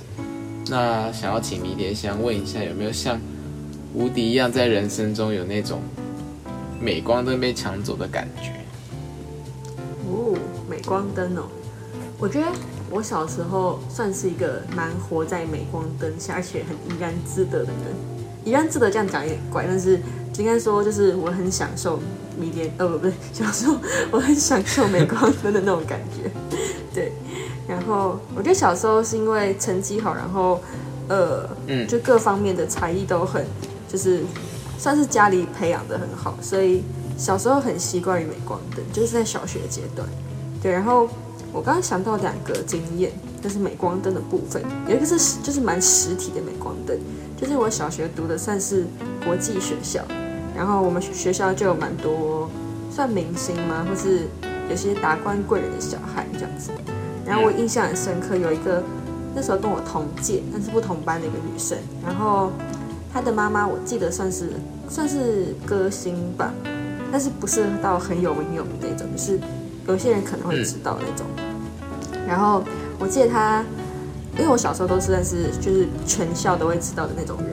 [0.70, 3.18] 那想要请迷迭香问一下，有没有像
[3.98, 5.80] 无敌一样，在人生中有那种
[6.80, 8.52] 镁光灯被抢走的感觉？
[10.06, 10.38] 哦，
[10.70, 11.42] 镁光灯哦，
[12.16, 12.46] 我觉得
[12.90, 17.74] 我小时候算是一个蛮活在镁光灯下，而且很怡然自得的人。
[18.44, 19.98] 怡然自得这样讲也怪，但是
[20.38, 21.98] 应该说就是我很享受
[22.38, 23.76] 迷恋，呃，不不是享受，
[24.12, 26.30] 我很享受镁光灯的那种感觉。
[26.94, 27.12] 对，
[27.66, 30.60] 然后我觉得小时候是因为成绩好，然后
[31.08, 33.44] 呃，嗯就各方面的才艺都很
[33.88, 34.22] 就是
[34.78, 36.82] 算是家里培养的很好，所以
[37.16, 40.06] 小时候很习惯于镁光灯，就是在小学阶段。
[40.62, 41.08] 对，然后
[41.52, 43.10] 我刚刚想到两个经验，
[43.42, 46.98] 就是镁光灯的部分，有一个是就是蛮实体的镁光灯，
[47.36, 48.86] 就是我小学读的算是
[49.24, 50.02] 国际学校，
[50.54, 52.50] 然后我们学校就有蛮多
[52.90, 54.28] 算明星吗，或是
[54.68, 56.70] 有些达官贵人的小孩这样子。
[57.24, 58.82] 然后我印象很深刻，有一个
[59.34, 62.50] 那时候跟我同届但是不同班的一个女生，然后
[63.18, 64.52] 他的妈妈我记得算是
[64.88, 66.54] 算是歌星吧，
[67.10, 69.40] 但是不是到很有名有名那种，就是
[69.88, 71.26] 有些人可能会知道那种。
[72.28, 72.62] 然后
[72.96, 73.64] 我记得他，
[74.36, 77.48] 因为我小时候都是算是就是全校都会知道的那种人，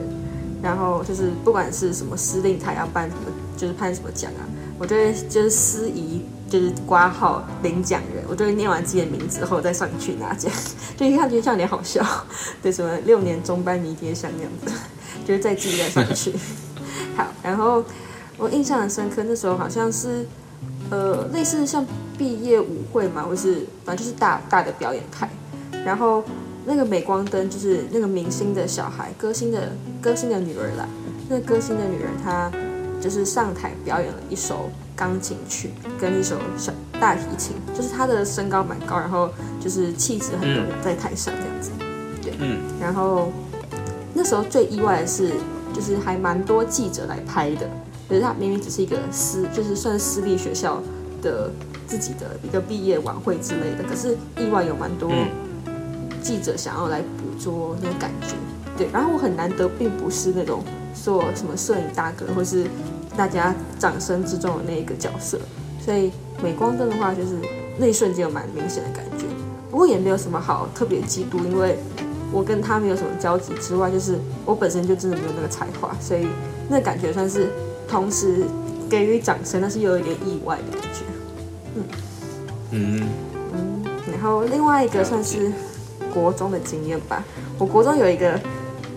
[0.62, 3.22] 然后就是不管是什么司令台要颁什么，
[3.56, 4.46] 就是颁什么奖啊，
[4.78, 6.22] 我就会就是司仪。
[6.48, 10.48] 就是挂号领奖人，我就会念完自己的名字后再上去拿奖，
[10.96, 12.06] 就一看觉得这样有点好笑，
[12.62, 14.72] 对什么六年中班迷迭香那样子，
[15.26, 16.32] 就是再自己再上去。
[17.16, 17.84] 好，然后
[18.38, 20.26] 我印象很深刻，那时候好像是
[20.90, 21.84] 呃类似像
[22.16, 25.28] 毕业舞会嘛，或是反正就是大大的表演台，
[25.84, 26.22] 然后
[26.64, 30.88] 那个镁光灯就是那个明星的小孩，歌星的歌星的女儿啦，
[31.28, 32.50] 那歌星的女儿她
[33.00, 34.70] 就是上台表演了一首。
[34.98, 39.28] 钢琴曲跟一首小大提琴，就是她的身高蛮高，然后
[39.60, 41.70] 就是气质很浓在台上这样子，
[42.22, 43.30] 对，嗯，然后
[44.16, 45.30] 那时候最意外的是，
[45.74, 47.68] 就是还蛮多记者来拍的，
[48.08, 50.82] 可是他明明只是一个私，就是算私立学校
[51.20, 51.50] 的
[51.86, 55.12] 自己的一个毕业晚会之类的，可是意外有蛮多
[56.22, 58.34] 记者想要来捕捉那种感觉，
[58.78, 62.66] 对，然后我很难得并不是那种做什么摄影大哥或是。
[63.16, 65.38] 大家掌声之中的那一个角色，
[65.82, 67.28] 所以镁光灯的话，就是
[67.78, 69.24] 那一瞬间有蛮明显的感觉。
[69.70, 71.78] 不过也没有什么好特别嫉妒，因为
[72.32, 76.26] 我跟他没有什么交集之外，就是我本身就真的没有那个才华，所以
[76.68, 77.48] 那感觉算是
[77.88, 78.44] 同时
[78.90, 81.00] 给予掌声，但是又有一点意外的感觉。
[81.76, 81.84] 嗯
[82.72, 83.08] 嗯
[83.54, 83.84] 嗯。
[84.12, 85.52] 然后另外一个算是
[86.12, 87.24] 国中的经验吧。
[87.58, 88.38] 我国中有一个，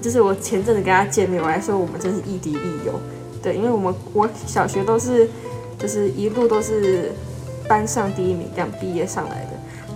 [0.01, 2.99] 就是我前阵子跟他见面，我还说我们真是亦敌亦友。
[3.41, 5.29] 对，因为我们我小学都是，
[5.77, 7.11] 就是一路都是
[7.69, 9.48] 班上第一名这样毕业上来的，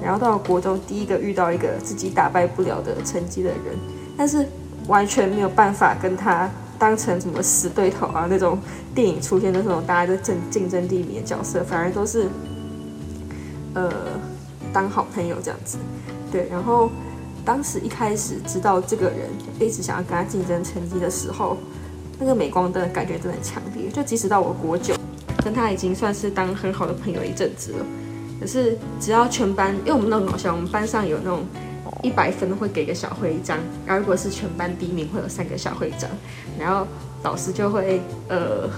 [0.04, 3.78] 然后到国中第一个遇到一个自己打败不了的成绩的人，
[4.18, 4.46] 但是
[4.88, 8.60] 完全没有办法跟他当成什么死对头啊那种
[8.94, 12.28] 电影出现的那种大家都争竞争第一名的角色，反而都是
[13.74, 13.90] 呃
[14.74, 15.78] 当好朋友这样子。
[16.32, 16.92] 对，然后
[17.46, 21.58] 当时一开始知道这个人一直想要跟他竞争成绩的时候。
[22.20, 24.94] 那个镁光灯的感觉真的很强烈，就即使到我国九，
[25.44, 27.86] 跟他已经算是当很好的朋友一阵子了，
[28.40, 31.46] 可是只要全班，因为我们那种搞笑，我们班上有那种
[32.02, 36.10] 一百分会给个小徽章，然后如果是全班第一名会有三个小徽章，
[36.60, 36.86] 然后
[37.24, 38.70] 老师就会呃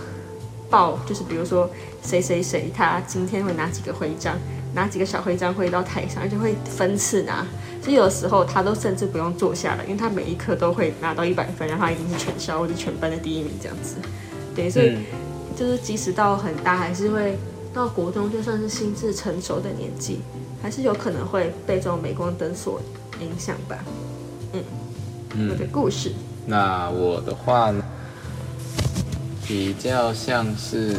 [0.69, 1.69] 报，就是比如说
[2.03, 4.35] 谁谁谁他今天会拿几个徽章，
[4.73, 7.45] 拿几个小徽章会到台上，而且会分次拿。
[7.81, 13.95] 所以有的时候他都甚至不用坐下来，因为他每一科都会拿到一百分，然后他已经是全校或者全班的第一名这样子。
[14.55, 14.97] 对，所以
[15.55, 17.37] 就是即使到很大，还是会
[17.75, 20.21] 到国中，就算是心智成熟的年纪，
[20.63, 22.81] 还是有可能会被这种镁光灯所
[23.19, 23.83] 影响吧。
[24.53, 26.13] 嗯，我的故事。
[26.47, 27.83] 那我的话呢，
[29.45, 30.95] 比较像是，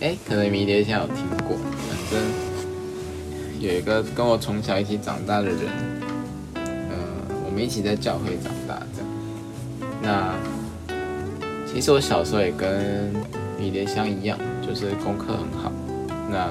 [0.00, 2.22] 哎，可能迷迭香有听过，反正。
[3.60, 5.58] 有一个跟我从小一起长大的人，
[6.54, 6.94] 呃，
[7.46, 9.08] 我们一起在教会长大，这样。
[10.02, 10.34] 那
[11.70, 13.10] 其实我小时候也跟
[13.58, 15.72] 迷迭香一样，就是功课很好。
[16.30, 16.48] 那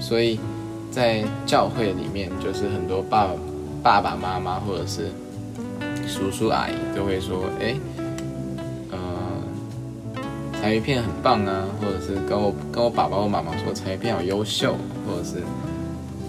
[0.00, 0.38] 所以
[0.90, 3.28] 在教会里面，就是很多爸
[3.82, 5.10] 爸爸妈妈或者是
[6.06, 7.74] 叔叔阿姨都会说：“哎，
[8.90, 8.98] 呃，
[10.60, 15.42] 彩鱼片很棒啊，或者是跟我跟我爸爸或妈妈说彩鱼片好优秀，或者是。”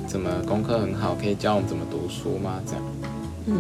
[0.08, 2.62] 怎么功课很好，可以教我们怎么读书吗？
[2.66, 2.82] 这样，
[3.48, 3.58] 嗯，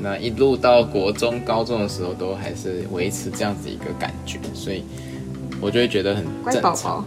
[0.00, 4.84] 那一路到国中、高中的时候，都还是维持这样子一个感觉，所以
[5.60, 7.04] 我就会觉得很正常。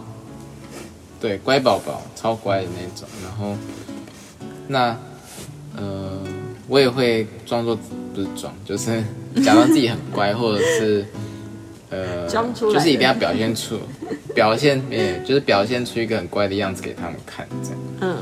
[1.20, 3.08] 对，乖宝宝，超乖的那种。
[3.22, 3.56] 然后，
[4.66, 4.96] 那
[5.76, 6.18] 呃，
[6.68, 7.78] 我也会装作
[8.14, 9.02] 不是装，就是
[9.44, 11.06] 假装自己很乖，或者是
[11.90, 13.78] 呃， 就是一定要表现出
[14.34, 18.16] 表现，哎，就是表现出一个很乖的样子给他们看，这样，嗯。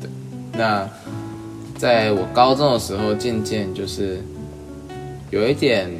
[0.00, 0.10] 对
[0.54, 0.88] 那
[1.78, 4.20] 在我高中的时候，渐渐就是
[5.30, 5.90] 有一点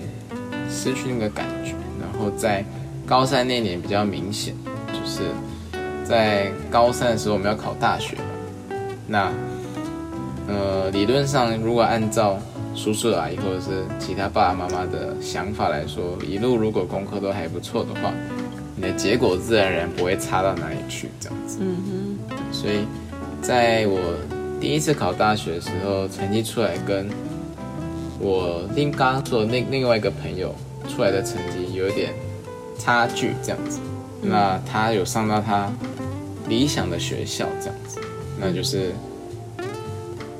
[0.71, 1.75] 失去那个感觉。
[2.01, 2.65] 然后在
[3.07, 4.55] 高三那年比较明显，
[4.89, 5.23] 就是
[6.05, 8.17] 在高三的时候我们要考大学
[9.07, 9.31] 那
[10.49, 12.39] 呃，理论上如果按照
[12.75, 18.13] 叔叔阿姨或者是其他爸爸妈妈的想法来说，一路如果功课都还不错的话，
[18.75, 21.59] 你的结果自然而然不会差到哪里去，这样子。
[21.61, 22.87] 嗯哼，所以
[23.43, 23.99] 在我
[24.61, 27.09] 第一次考大学的时候，成绩出来跟
[28.19, 30.55] 我另刚刚说的另另外一个朋友
[30.89, 32.13] 出来的成绩有一点
[32.83, 33.79] 差距，这样子。
[34.21, 35.71] 那他有上到他
[36.49, 37.99] 理想的学校，这样子，
[38.41, 38.93] 那就是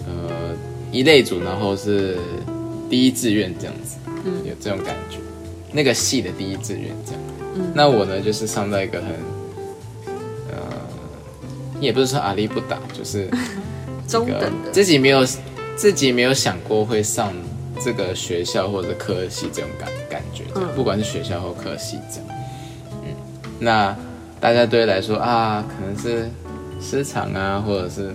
[0.07, 0.57] 呃
[0.91, 2.19] 一类组，然后是
[2.91, 4.45] 第一志愿这样子，嗯。
[4.45, 5.19] 有这种感觉。
[5.71, 7.21] 那个系的第一志愿这样。
[7.75, 9.09] 那我呢，就是上到一个很
[10.51, 10.57] 呃，
[11.81, 13.29] 也不是说阿力不打，就是
[14.09, 15.25] 中等的，自己没有
[15.77, 17.33] 自己没有想过会上
[17.81, 19.89] 这个学校或者科系这种感
[20.23, 22.27] 感觉，这样嗯不管是学校或科系这样。
[23.03, 23.15] 嗯，
[23.59, 23.97] 那
[24.39, 26.31] 大家对来说啊，可能是
[26.81, 28.13] 失常啊，或者是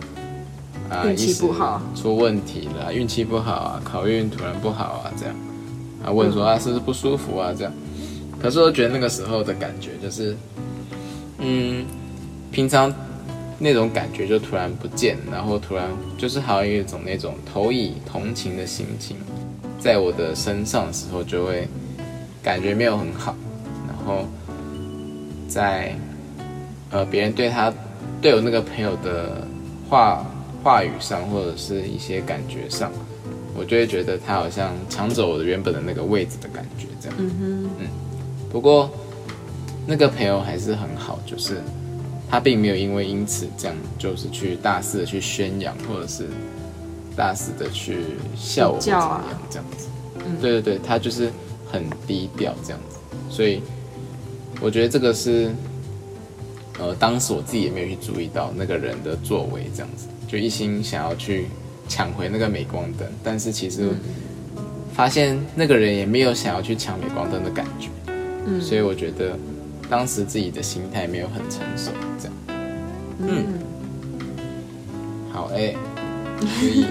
[0.90, 5.36] 啊运气不好出问题了，运气不好啊，考运突然不好啊，这样
[6.06, 7.74] 啊问说啊是不是不舒服啊这样。
[8.42, 10.38] 可是我觉得那个时候的感觉就是，
[11.40, 11.86] 嗯，
[12.52, 12.94] 平常
[13.58, 19.18] 那种感觉就突然不见，然后突然就是好像有一种那种投以同情的心情，
[19.80, 21.68] 在我的身上的时候就会
[22.44, 23.36] 感觉没有很好，
[23.88, 24.26] 然后
[25.48, 25.94] 在
[26.92, 27.74] 呃别人对他
[28.22, 29.46] 对我那个朋友的
[29.90, 30.26] 话
[30.64, 32.92] 话语上或者是一些感觉上，
[33.56, 37.18] 我就会觉得他好像抢走我的原本的那个位置的感觉，这样。
[37.20, 37.70] 嗯
[38.50, 38.90] 不过
[39.86, 41.62] 那个朋友还是很好，就是
[42.30, 46.28] 他并没有因为因此这样，就是去大肆的去宣扬，或者是
[47.16, 47.98] 大肆的去
[48.36, 49.88] 笑我或怎么样这样子。
[50.42, 51.32] 对对对，他就是
[51.72, 52.98] 很低调这样子，
[53.30, 53.62] 所以
[54.62, 55.52] 我觉得这个是，
[56.80, 61.48] 呃，当时我自己也没有去注意到那个人的作为这样子，就一心想要去
[61.88, 63.90] 抢回那个镁光灯，但是其实
[64.94, 67.90] 发现那个人也没有想要去抢镁光灯的感觉。
[68.46, 68.62] 嗯。
[68.62, 69.38] 所以我觉得
[69.90, 72.34] 当时自己的心态没有很成熟，这样。
[73.20, 73.46] 嗯。
[75.32, 75.76] 好，哎、
[76.40, 76.86] 所以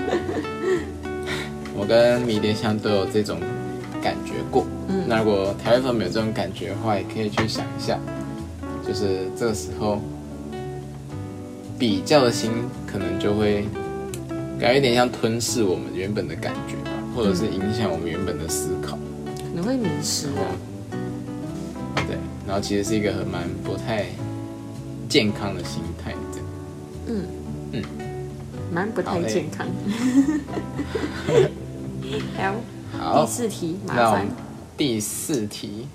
[1.74, 3.40] 我跟迷迭香都有这种
[4.02, 4.66] 感觉过。
[4.88, 7.98] 嗯，那如果台湾粉没有这种感觉的话，也可以去想一下，
[8.86, 10.00] 就是这个时候
[11.78, 12.50] 比较的心
[12.86, 13.66] 可能就会
[14.58, 18.98] 感觉有点像吞噬我们原本的感觉吧，或者是影响我们原本的思考。
[19.36, 20.52] 可能会迷失啊。
[22.08, 24.06] 对，然后其实是一个很蛮不太
[25.08, 26.46] 健康的心态，这样。
[28.72, 29.66] 蛮不太健康。
[32.36, 32.54] 好，
[32.98, 34.28] 好第，四题麻烦那我们。
[34.76, 35.88] 第四题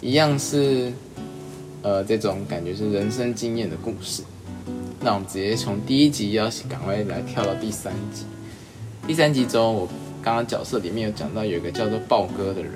[0.00, 0.92] 一样是
[1.82, 4.22] 呃这种感觉是人生经验的故事。
[5.00, 8.24] 那我们直接从第一集要赶快来跳到第三集。
[9.06, 9.88] 第三集中，我
[10.22, 12.72] 刚刚角色里面有讲到有一个叫做豹哥的人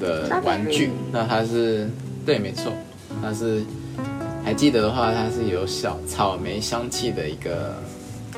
[0.00, 1.88] 的玩具那他是
[2.26, 2.72] 对，没错，
[3.22, 3.62] 他是
[4.44, 7.76] 还记得的话，他是有小草莓香气的一个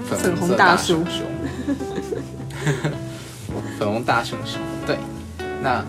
[0.05, 1.27] 粉粉红大熊熊。
[3.79, 4.97] 粉红大熊熊，对。
[5.63, 5.85] 那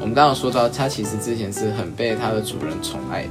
[0.00, 3.30] 我们刚刚有说到，它其实之前是很被它的主人宠爱的，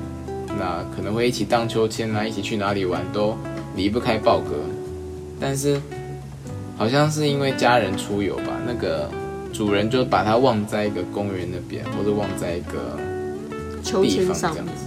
[0.57, 3.37] 那可能会一起荡秋千啊，一起去哪里玩都
[3.75, 4.55] 离不开豹哥。
[5.39, 5.79] 但是
[6.77, 9.09] 好像是因为家人出游吧，那个
[9.51, 12.97] 主人就把它忘在一个公园那边，或者忘在一个
[13.83, 14.83] 秋地方这千上面，样子。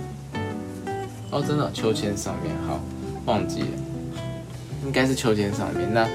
[1.31, 2.81] 哦，真的哦、秋千上面，好，
[3.27, 3.66] 忘记了，
[4.85, 5.88] 应该是秋千上面。
[5.93, 6.09] 那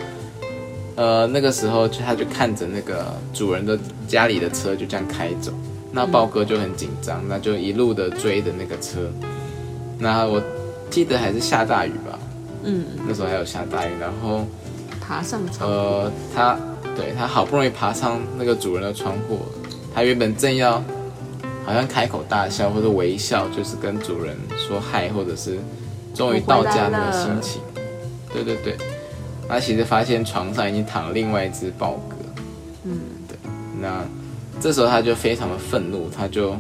[0.96, 3.78] 呃，那个时候就他就看着那个主人的
[4.08, 5.52] 家里的车就这样开走，
[5.92, 9.12] 那豹哥就很紧张，那就一路的追着那个车。
[10.00, 10.42] 那我
[10.90, 12.20] 记得还是下大雨吧，
[12.64, 14.46] 嗯，那时候还有下大雨，然后
[15.02, 16.58] 爬上窗，呃，他
[16.96, 19.40] 对他好不容易爬上那个主人的窗户，
[19.94, 20.82] 他原本正要
[21.66, 25.58] 好像开口大笑或者微笑，就是跟主人说嗨，或者是
[26.14, 27.62] 终于到家那个心情。
[28.32, 28.78] 对对对，
[29.48, 32.16] 他其实发现床上已经躺了另外一只豹哥。
[32.84, 33.38] 嗯，对，
[33.82, 34.04] 那
[34.60, 36.56] 这时候他就非常的愤怒，他就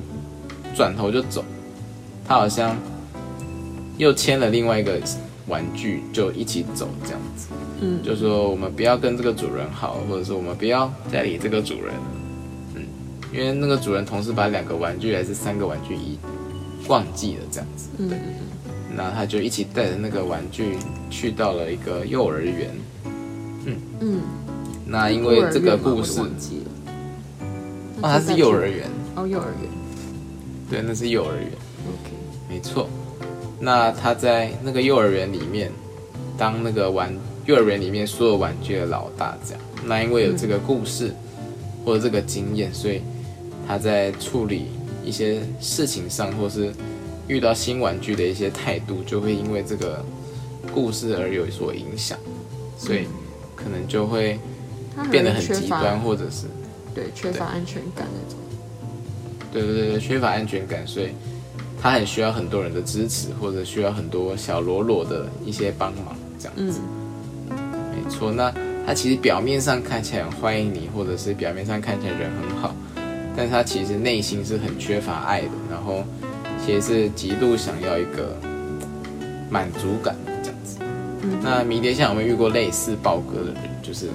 [0.75, 1.43] 转头就走，
[2.27, 2.75] 他好像
[3.97, 4.99] 又牵了另外一个
[5.47, 7.47] 玩具，就一起走这样子。
[7.81, 12.01] 嗯，就说我们不要跟这个主人好，或者说我们不要再理这个主人了。
[12.75, 12.83] 嗯，
[13.33, 16.17] 因为那个主人同时把两个玩具还是三个玩具一
[16.87, 17.89] 忘记了这样子。
[17.97, 18.09] 嗯
[18.95, 20.77] 对，那他就一起带着那个玩具
[21.09, 22.69] 去到了一个幼儿园。
[23.65, 24.21] 嗯嗯，
[24.85, 26.21] 那因为这个故事。
[28.01, 29.71] 哦，它是幼儿园，哦，幼儿园
[30.69, 31.47] 对，那是幼儿园
[31.87, 32.11] ，，OK，
[32.49, 32.89] 没错。
[33.59, 35.71] 那他在那个幼儿园里面
[36.37, 37.11] 当那个玩
[37.45, 39.61] 幼儿园里面所有玩具的老大这样。
[39.85, 41.13] 那因为有这个故事
[41.85, 43.01] 或者这个经验，所以
[43.65, 44.65] 他在处理
[45.03, 46.73] 一些事情上，或是
[47.27, 50.03] 遇到新玩具的一些态度，就会因为这个
[50.73, 52.17] 故事而有所影响，
[52.77, 53.07] 所以
[53.55, 54.39] 可能就会
[55.09, 56.47] 变得很极端，或者是
[56.93, 58.39] 对缺乏安全感那种。
[59.51, 61.09] 对对对，缺乏安全感，所以
[61.81, 66.79] 他很需要很多人的支持，或者需要很多小罗罗的一些帮忙，这样子。
[67.49, 68.53] 没错，那。
[68.87, 72.75] 他其实表面上看起来很欢迎你，或者是表面上看起来人很好，
[73.35, 76.03] 但是他其实内心是很缺乏爱的，然后
[76.65, 78.35] 其实是极度想要一个
[79.51, 80.79] 满足感这样子。
[81.43, 83.55] 那迷迭香有没有遇过类似豹哥的人？
[83.83, 84.09] 就是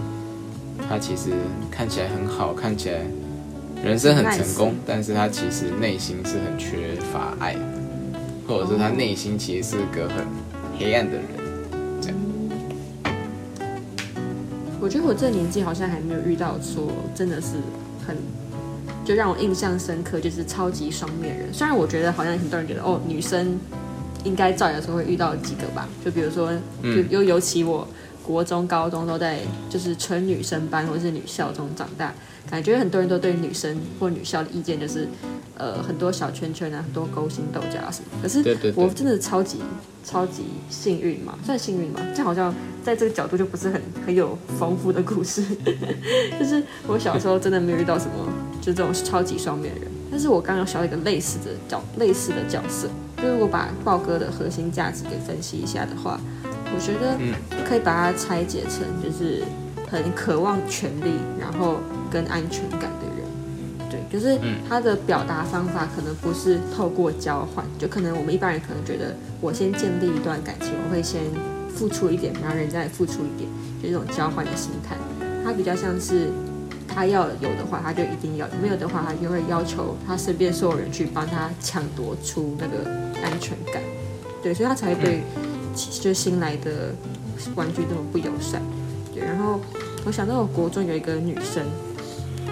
[0.89, 1.31] 他其实
[1.71, 3.03] 看起来很好，看起来
[3.85, 7.61] 人生很成功，但是他其实内心是很缺乏爱的，
[8.49, 10.27] 或者是他内心其实是个很
[10.77, 11.25] 黑暗的人。
[14.83, 17.49] 我觉得我这个年纪好像还没有遇到说真的是
[18.05, 18.17] 很
[19.11, 21.53] 就让我印象深刻，就是超级双面人。
[21.53, 23.59] 虽然我觉得好像很多人觉得哦，女生
[24.23, 27.85] 应该照理说会遇到几个吧，就比如说，就又尤其我
[28.23, 32.15] 国中、高中都在就是纯女生班或者是女校中长大，
[32.49, 35.09] 感觉很多人都对女生或女校的意见就是。
[35.61, 38.09] 呃，很多小圈圈啊，很多勾心斗角啊什么。
[38.23, 39.59] 可是我真的超级
[40.03, 42.01] 超级幸运嘛，算幸运嘛？
[42.17, 45.45] 这好像在这个角度就不是很很有丰富的故事。
[46.41, 48.27] 就是我小时候真的没有遇到什么，
[48.61, 49.91] 就这种超级双面人。
[50.11, 52.89] 但是我刚刚想到一个类似的角类似的角色，
[53.23, 57.17] 就如果把豹哥的核心价值给分析一下的话，我觉得
[57.65, 59.43] 可以把它拆解成就是
[59.89, 61.77] 很渴望权力，然后
[62.11, 63.89] 跟安全感的人。
[63.89, 64.01] 对。
[64.11, 64.39] 就是
[64.69, 71.21] 他的表达方法可能不是透过交换，就可能我们一般人可能觉得我先建立一段感情，我会先
[71.73, 73.49] 付出一点，然后人家也付出一点，
[73.81, 74.97] 就这种交换的心态。
[75.45, 76.29] 他比较像是
[76.95, 82.91] 他要有的话，他就一定要；没有的话，他就会要求他身边所有人去帮他抢夺出那个
[83.23, 83.83] 安全感。
[84.43, 85.23] 对，所以他才会对
[86.01, 86.95] 就新来的
[87.55, 88.61] 玩具那么不友善。
[89.15, 89.61] 对，然后
[90.05, 91.65] 我想到我国中有一个女生。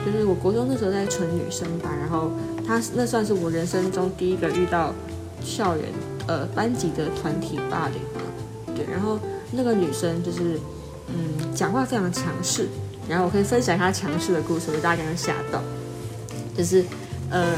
[0.06, 2.30] 就是我国中那时候在纯女生吧，然后
[2.66, 4.94] 她那算是我人生中第一个遇到
[5.42, 5.86] 校园
[6.26, 9.18] 呃班级的团体霸凌嘛，对，然后
[9.50, 10.58] 那个女生就是
[11.08, 12.68] 嗯讲话非常强势，
[13.08, 15.62] 然后我可以分享她强势的故事，我大家刚刚吓到，
[16.56, 16.84] 就是
[17.30, 17.54] 呃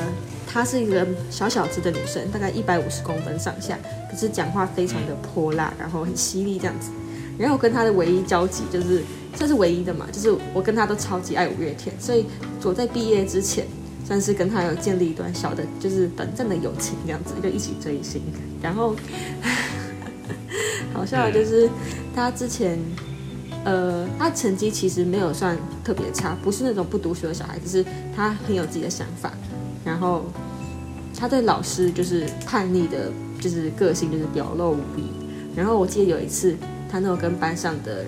[0.46, 3.78] 她是一个小小只的女生，大概一百五十公分上下，
[4.10, 6.90] 可是讲话非常的泼辣，然后很犀利这样子，
[7.38, 9.02] 然后我跟她的唯一交集就是。
[9.36, 12.26] 这是唯一的嘛，就是我跟她都超级爱五月天，所以
[12.64, 13.64] 我在毕业之前
[14.04, 18.20] 算是跟他有建立一段小的，就是短暂的友情这样子，就一起追星。
[18.60, 18.96] 然后
[20.92, 21.70] 好笑的就是
[22.12, 22.76] 他之前，
[23.64, 27.84] 呃，他成绩其实没有算特别差，不是那种不读书的小孩，只是
[28.14, 29.32] 他很有自己的想法。
[29.84, 30.24] 然后
[31.18, 35.04] 他对老师就是叛逆的，就是个性就是表露无遗。
[35.54, 36.56] 然后我记得有一次，
[36.90, 38.04] 他那种跟班上的。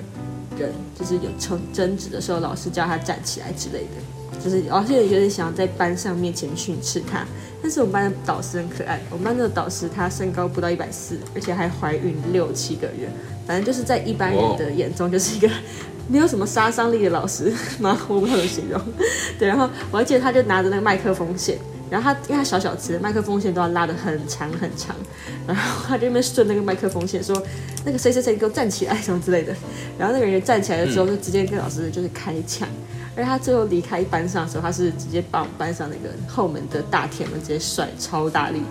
[0.58, 3.96] 人就是有争争执的时候，老师叫他站起来之类的，
[4.42, 7.26] 就是而且有点想要在班上面前训斥他。
[7.62, 13.08] 但是我们班的导师很可爱，我们班的导师他身高不到一百四，而且还怀孕六七个月，
[13.46, 15.48] 反正就是在一般人的眼中就是一个
[16.08, 17.96] 没有什么杀伤力的老师吗？
[18.08, 18.80] 我不知道怎么形容。
[19.38, 21.56] 对，然后我还记得他就拿着那个麦克风线。
[21.88, 24.96] 然后他因为他小小只，麦克风线都要拉得很长很长，
[25.46, 27.40] 然后他就那边顺那个麦克风线说
[27.84, 29.54] ：“那个谁谁谁给我站起来什么之类的。”
[29.98, 32.66] 然后那个人站起来的时候，就直接跟老师就是开枪。
[33.16, 38.62] 而他最后离开班上的时候，他是直接把我们班上那个后门的大铁门直接甩超大力，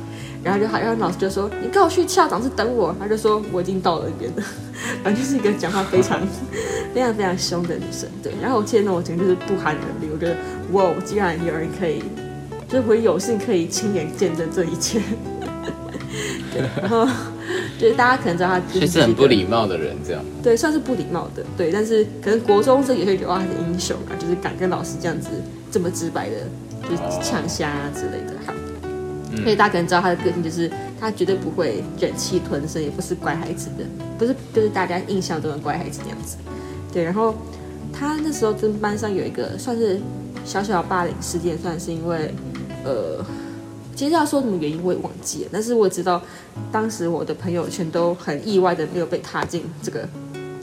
[0.43, 4.43] 然后就好，然后老师就说：“你跟我去校长室等我。”他就说：“我已经到了那边了。”
[5.03, 6.19] 反正就是一个 讲话非常
[6.93, 8.09] 非常非常凶的女生。
[8.23, 10.35] 对，然后我见到我简直就是不寒而栗，我觉得
[10.71, 12.03] 哇，既然有人可以。
[12.67, 15.01] 就是我有幸可以亲眼见证这一切，
[16.53, 17.05] 对，然后
[17.81, 20.23] 就是大家可能知道他就是很不礼貌的人，这样。
[20.43, 25.29] 对，算是不礼貌的，对，但是可能国中生也会觉得哇，他是英雄啊，就是敢跟老师这样子
[25.71, 26.35] 这么直白的，
[26.83, 28.53] 就是呛虾啊之类的，好，
[29.41, 30.69] 所以大家可能知道他的个性就是
[30.99, 33.83] 他绝对不会忍气吞声，也不是乖孩子的，
[34.19, 36.37] 不是就是大家印象中的乖孩子那样子，
[36.93, 37.33] 对，然后
[37.91, 39.99] 他那时候跟班上有一个算是
[40.45, 42.31] 小小霸凌事件，算是因为。
[42.83, 43.23] 呃，
[43.95, 46.21] 其实要说什么原因我也忘记了，但是我知道
[46.71, 50.07] 当时我的朋友圈都很意外的没有被踏进这个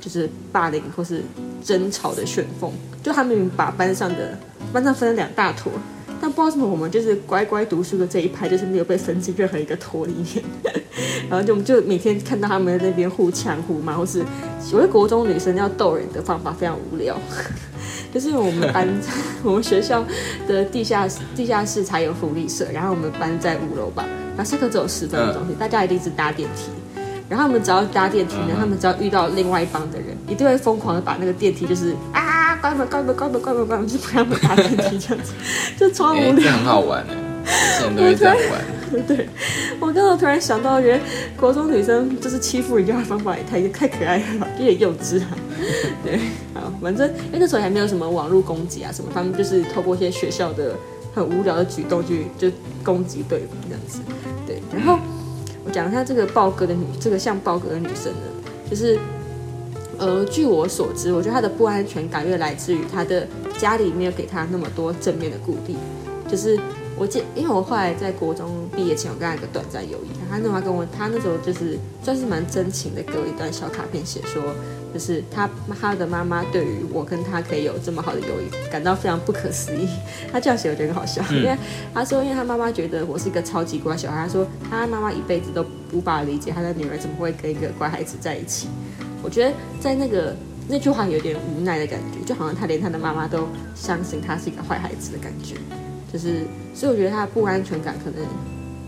[0.01, 1.23] 就是霸凌或是
[1.63, 2.73] 争吵的旋风，
[3.03, 4.39] 就他们把班上的
[4.73, 5.73] 班上分了两大坨，
[6.21, 10.45] 但不知道为什么我们就是乖乖读书的这一派，就是没有被分进任何一个托里面。
[11.31, 14.25] 然后就我们就每天看到他们在那边互呛互骂，或是
[14.73, 17.17] 有的国中女生要逗人的方法非常无聊。
[18.13, 18.89] 就是我们班，
[19.45, 20.05] 我们学校
[20.47, 21.07] 的地下
[21.37, 24.05] 地下室才有福利社，然后我们班在五楼吧，
[24.37, 26.71] 然后下课只有十分钟，大家一定是搭电梯。
[27.29, 35.33] 然后他们只要搭电梯呢，他们只要遇到另外一帮的人，一定会疯狂的把那个电梯就是啊关门关门关门关门关门，就不让他们搭电梯这样子，
[35.79, 36.53] 就超无聊。
[36.53, 37.05] 很好玩
[37.47, 38.65] 哎，现在都会这样玩。
[39.07, 39.29] 对，
[39.79, 41.01] 我刚刚突然想到，我觉得
[41.37, 45.29] 国中女生就是欺负人家的方法也太太可爱了，有点幼稚啊。
[46.03, 46.19] 对，
[46.55, 50.75] 好，反正因为那时候还没有什么网络攻击啊什么，他们就是透过一些学校的
[51.15, 52.51] 很无聊的举动去就
[52.83, 54.01] 攻击对方这样子。
[54.47, 54.99] 对，然后。
[55.69, 58.99] 讲一下这个豹哥的女，这个像豹哥的女生呢，就是，
[59.99, 63.27] 呃，据我所知，我觉得她的不安全感越来自于她的
[63.59, 65.77] 家里没有给她那么多正面的鼓励。
[66.29, 66.59] 就是
[66.97, 74.41] 我记，因为我后来在国中毕业前，我跟他一个短暂友谊，他那时候跟我，他那时候就是算是蛮真情的，给我一段小卡片，写说。
[74.95, 75.49] 就是他
[75.79, 79.87] 他的妈妈对于我跟他可以有这么好的友谊感到非常不可思议。
[80.33, 81.55] 他这样写我觉得很好笑， 因为
[81.93, 84.23] 他说，因为他妈妈觉得我是一个超级乖小孩。
[84.23, 85.63] 他说他妈妈一辈子都
[85.93, 88.69] 无法理解他的女儿怎么会跟一个乖孩子在一起。
[89.23, 90.35] 我觉得在那个
[90.67, 95.57] 那句话有点无奈的感觉，就好像他连他的妈妈都相信他是一个坏孩子的感觉。
[96.11, 98.27] 就是所以我觉得他的不安全感可能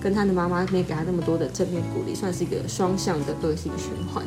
[0.00, 4.24] 跟他的妈妈没给他那么多的正面鼓励，算是一个双向的恶性循环。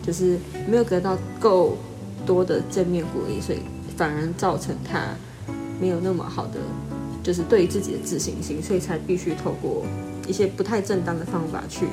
[0.00, 1.76] 就是没有得到够
[2.24, 3.58] 多的正面鼓励，所以
[3.94, 5.14] 反而造成他
[5.78, 6.58] 没有那么好的，
[7.22, 9.84] 就是对于自己的自信心，所以才必须透过
[10.26, 11.86] 一些不太正当的方法去，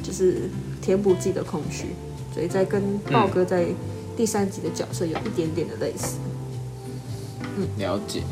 [0.00, 0.48] 就是
[0.80, 1.86] 填补自己的空虚。
[2.32, 3.66] 所以在跟豹哥在
[4.16, 6.18] 第三集的角色有一点点的类似。
[7.56, 8.22] 嗯，了解。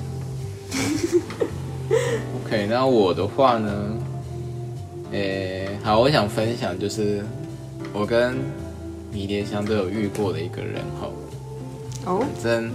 [2.44, 3.70] OK，那我的话呢？
[5.12, 7.24] 诶，好，我想分享就是
[7.92, 8.36] 我跟。
[9.10, 11.08] 迷迭香都有遇过的一个人哈，
[12.04, 12.70] 哦，反正，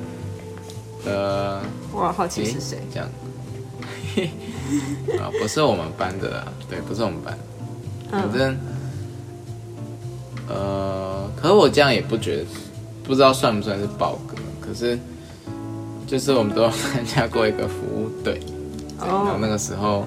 [1.06, 1.62] 呃，
[1.94, 2.80] 哇，好奇是谁？
[2.92, 3.08] 这样，
[5.22, 7.38] 啊，不是我们班的啦，对，不是我们班，
[8.10, 8.58] 反正，
[10.50, 12.46] 呃，可是我这样也不觉得，
[13.04, 14.98] 不知道算不算是豹哥，可是，
[16.08, 18.40] 就是我们都参加过一个服务队，
[19.00, 20.06] 然后那个时候，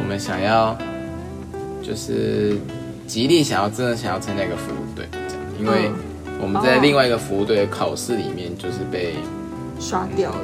[0.00, 0.76] 我们想要，
[1.82, 2.56] 就是
[3.06, 5.06] 极力想要真的想要参加一个服务队。
[5.58, 5.90] 因为
[6.40, 9.16] 我们在另外一个服务队的考试里面，就是被
[9.80, 10.40] 刷掉了，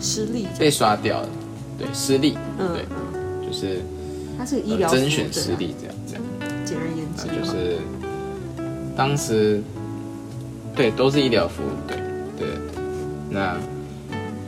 [0.00, 1.28] 失利，被刷掉了，
[1.78, 3.82] 对，失利，对，就是
[4.38, 6.22] 它是医疗甄选失利这样这样。
[6.64, 7.76] 简而言之，就是
[8.96, 9.62] 当时
[10.74, 11.98] 对都是医疗服务队，
[12.38, 12.48] 对，
[13.28, 13.54] 那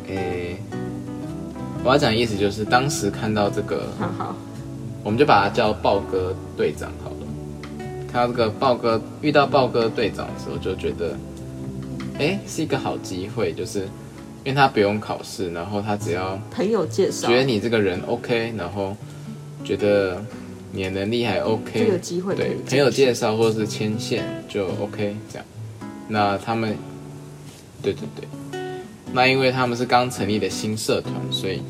[0.08, 0.56] 诶，
[1.86, 4.34] 我要讲的意思就是当时看到这个，好，
[5.04, 7.10] 我们就把他叫豹哥队长好。
[7.10, 7.16] 了。
[8.12, 11.16] 看到这个豹哥遇到豹哥队长的时候，就觉得，
[12.18, 13.82] 哎，是一个好机会，就是
[14.42, 18.96] 因为他不用考试，然后他只要朋友介绍，觉得你这个人 OK，然后
[19.62, 20.20] 觉得
[20.72, 25.46] 你的能力还 OK，就有机会对朋友介绍或者是牵线就 OK 这样。
[26.08, 26.76] 那他们，
[27.80, 28.60] 对对对，
[29.12, 31.62] 那因为他们是刚成立的新社团，所以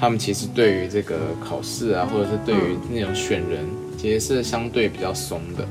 [0.00, 3.68] 他们其实对于这个考试啊，或者是对于那种选人。
[4.00, 5.68] 其实是相对比较松的，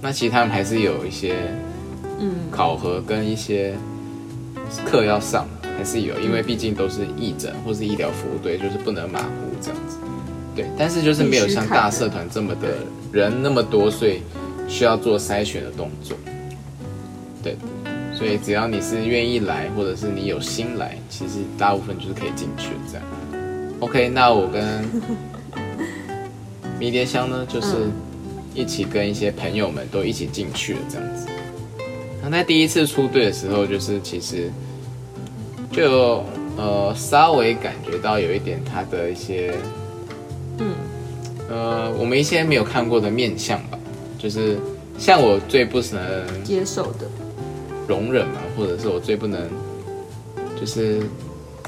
[0.00, 1.34] 那其实他们还是有一些，
[2.20, 3.74] 嗯，考核跟一些
[4.86, 9.26] 课要上，还是有，因为毕竟都是义诊或是医疗服务队，就是不能马虎
[9.60, 9.96] 这样子。
[10.54, 12.68] 对，但是就是没有像大社团这么的
[13.10, 14.22] 人那么多，所以
[14.68, 16.16] 需要做筛选的动作。
[17.42, 17.56] 对，
[18.14, 23.04] 所以只要你是愿意来，或者是你有心来，其实大部分就是可以进去这样。
[23.82, 24.84] OK，那我跟。
[26.78, 27.88] 迷迭香呢，就是
[28.54, 31.28] 一起跟一些朋友们都一起进去了这样子。
[32.20, 34.50] 那在第一次出队的时候，就是其实
[35.70, 36.24] 就
[36.56, 39.54] 呃稍微感觉到有一点他的一些，
[40.58, 40.74] 嗯，
[41.48, 43.78] 呃，我们一些没有看过的面相吧，
[44.18, 44.58] 就是
[44.98, 47.06] 像我最不能接受的、
[47.86, 49.40] 容忍嘛，或者是我最不能
[50.60, 51.00] 就是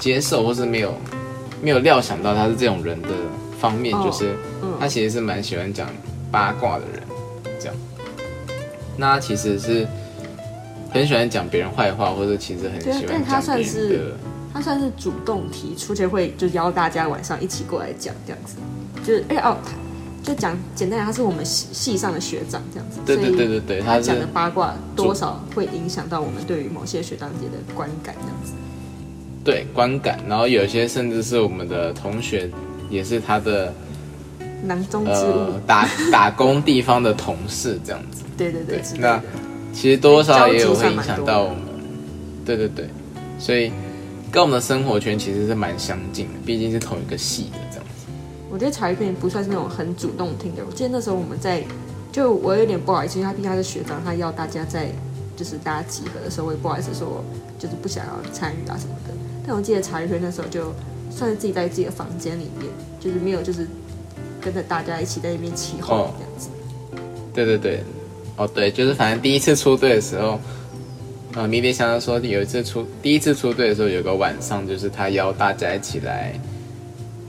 [0.01, 0.93] 接受，或是没有
[1.63, 3.09] 没有料想到他是这种人的。
[3.61, 4.35] 方面就是，
[4.79, 5.89] 他其实是蛮喜欢讲
[6.31, 7.03] 八卦的人，
[7.59, 7.75] 这样。
[8.99, 9.89] 那他其实是
[10.91, 14.13] 很喜欢讲别人坏话，或者其实很喜欢讲别人他算是
[14.53, 18.57] 他算是主动提出，就会就邀大家晚上一起过来讲这样子。
[19.03, 19.57] 就是哎哦，
[20.23, 23.01] 就讲简单讲，他是我们系系上的学长这样子。
[23.07, 28.53] 对对对对对，他讲的八卦多少会影响到我们对于某些学长姐的观感这样子。
[29.45, 32.49] 对观感，然后有些甚至是我们的同学，
[32.89, 33.73] 也是他的
[34.65, 35.61] 囊中之物呃。
[35.67, 38.25] 打 打工地方的同事这样子。
[38.37, 39.23] 对对对对，那
[39.73, 41.59] 其实多少也有会影响到我们。
[42.45, 42.89] 对对对，
[43.39, 43.71] 所以
[44.31, 48.07] 跟我们的生活圈其实是蛮相近的，毕竟是同一个系的这样子。
[48.51, 50.63] 我觉得茶余片不算是那种很主动听的。
[50.67, 51.63] 我记得那时候我们在，
[52.13, 54.89] 就我有点不好意思，因为他毕竟他是学长，他要大家在
[55.37, 57.25] 就是大家集合的时候，我也不好意思说
[57.59, 59.15] 就是不想要参与啊什么的。
[59.47, 60.73] 但我记得茶余轩那时候就
[61.11, 62.71] 算是自己在自己的房间里面，
[63.01, 63.67] 就是没有就是
[64.41, 66.49] 跟着大家一起在那边起哄哦这样子。
[67.35, 67.83] 对对对，
[68.37, 70.41] 哦对，就是反正第一次出队的时候，
[71.35, 76.33] 呃，迷迭香说有一次出第一次出队的时候，有个晚上就是他邀大家一起来，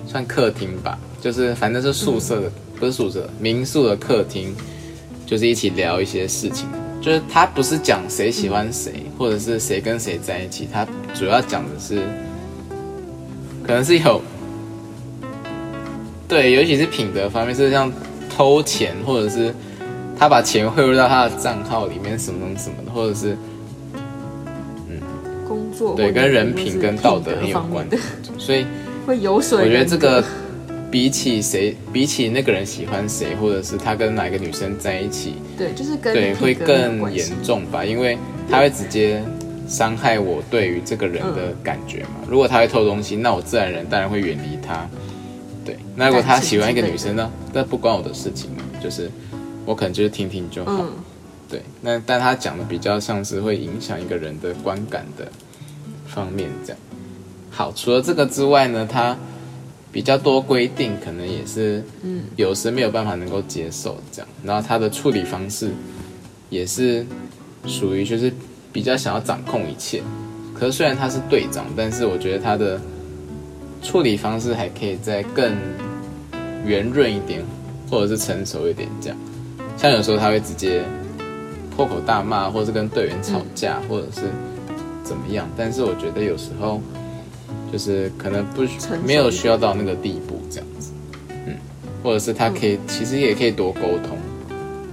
[0.08, 4.56] 算客厅吧，就是反正是宿舍的，不是宿舍，民宿的客厅，
[5.26, 6.68] 就是一起聊一些事情。
[7.06, 12.02] 就是他不是讲谁喜欢谁，或者是谁跟谁在一起，他主要讲的是，
[13.64, 14.20] 可能是有，
[16.28, 17.92] 对，尤其是品德方面，是像
[18.28, 19.54] 偷钱，或者是
[20.18, 23.38] 他把钱汇入到他的账号里面，什么什么的，或者是
[24.90, 25.00] 嗯
[25.48, 28.00] 工作对跟人品跟道德很有关的，
[28.40, 28.66] 所以
[29.06, 29.60] 会有水。
[29.60, 30.24] 我觉得这个
[30.96, 38.18] 比起谁，比起那个人喜欢谁，或者是他跟哪个女生在一起，对，就是跟对，会更严重吧，因为
[38.50, 39.22] 他会直接
[39.68, 42.24] 伤害我对于这个人的感觉嘛。
[42.30, 44.90] 如果他会偷东西，那我自然人当然会远离他。
[45.66, 49.12] 对，那如果他喜欢一个女生呢，那不关我的事情嘛，就是
[49.66, 50.72] 我可能就是听听就好。
[50.80, 50.94] 嗯，
[51.50, 55.28] 对，那但他讲的比较像是会影响一个人的观感的
[56.08, 56.80] 方面这样。
[57.52, 59.18] 好，除了这个之外呢，他
[59.96, 64.28] 比较多规定，可能也是，嗯，有时没有办法能够接受这样。
[64.44, 65.72] 然后他的处理方式
[66.50, 67.06] 也是
[67.66, 68.30] 属于就是
[68.74, 70.04] 比较想要掌控一切。
[70.54, 72.78] 可是虽然他是队长，但是我觉得他的
[73.82, 75.56] 处理方式还可以再更
[76.66, 77.42] 圆润一点，
[77.90, 79.18] 或者是成熟一点这样。
[79.78, 80.84] 像有时候他会直接
[81.74, 84.24] 破口大骂，或者是跟队员吵架，或者是
[85.06, 85.50] 怎么样。
[85.56, 86.82] 但是我觉得有时候
[87.72, 89.02] 就是可能不成熟一点。
[89.06, 90.92] 没有需要到那个地步这样子，
[91.46, 91.56] 嗯，
[92.04, 94.18] 或者是他可以、其实也可以多沟通。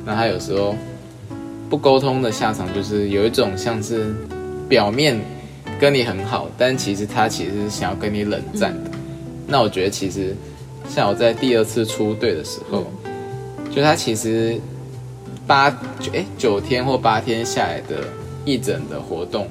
[0.05, 0.75] 那他有时候
[1.70, 4.14] 不沟通的下场就是有一种像是
[4.68, 5.20] 表面
[5.79, 8.91] 跟你很好，但其实他其实是想要跟你冷战的。
[9.47, 10.35] 那我觉得其实
[10.89, 12.87] 像我在第二次出队的时候，
[13.70, 14.59] 就他其实
[15.47, 15.70] 八
[16.01, 18.05] 九哎九天或八天下来的
[18.45, 19.47] 一整的活动，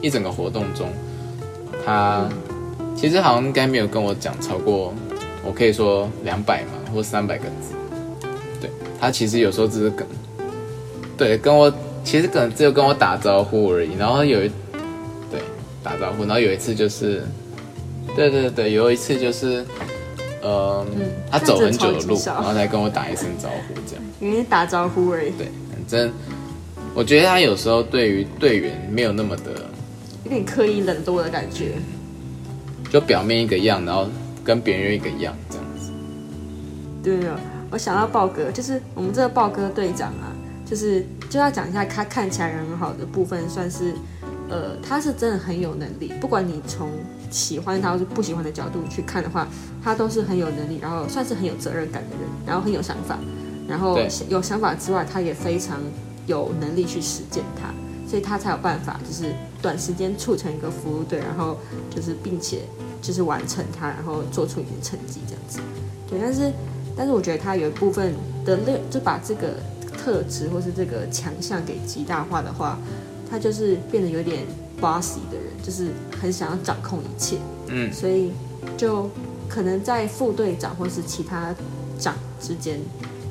[0.00, 0.88] 一整个活动中，
[1.84, 2.28] 他
[2.94, 4.94] 其实好像应该没有跟我讲超过，
[5.44, 7.74] 我可以说两百嘛或三百个字。
[8.60, 8.70] 对
[9.00, 10.06] 他其实有时候只是跟
[11.16, 11.72] 对跟我
[12.02, 14.48] 其实可能只有跟我打招呼而已，然后有一
[15.30, 15.40] 对
[15.82, 17.22] 打招呼，然后有一次就是
[18.16, 19.64] 对对对，有一次就是。
[20.46, 24.04] 呃、嗯他走很久的路，然后才跟我打一声招呼，这样。
[24.20, 26.12] 因为打招呼而已，对，反正
[26.94, 29.52] 我觉得他有时候对于队员没有那么的，
[30.24, 31.76] 有点刻意冷落的感觉。
[32.94, 34.06] 就表面一个样，然后
[34.44, 35.90] 跟别人一个样这样子。
[37.02, 37.36] 对啊，
[37.68, 40.30] 我想到豹哥，就是我们这个豹哥队长啊，
[40.64, 43.94] 就是就要讲一下他看起来人很好的部分，算是
[44.48, 46.88] 呃，他是真的很有能力，不管你从
[47.32, 49.48] 喜欢他或是不喜欢的角度去看的话，
[49.82, 53.18] 他都是很有能力，然后算是很有责任感的人，然后很有想法，
[53.66, 55.80] 然后有想法之外，他也非常
[56.28, 57.74] 有能力去实践他，
[58.06, 59.32] 所以他才有办法就是
[59.62, 61.56] 短时间促成一个服务队，然后
[61.90, 62.62] 就是并且
[63.00, 65.58] 就是完成它，然后做出一点成绩这样子。
[66.08, 66.52] 对，但是
[66.96, 69.54] 但是我觉得他有一部分的劣，就把这个
[69.96, 72.78] 特质或是这个强项给极大化的话，
[73.30, 74.44] 他就是变得有点
[74.80, 75.88] bossy 的人，就是
[76.20, 77.38] 很想要掌控一切。
[77.68, 78.30] 嗯，所以
[78.76, 79.08] 就
[79.48, 81.54] 可能在副队长或是其他
[81.98, 82.78] 长之间，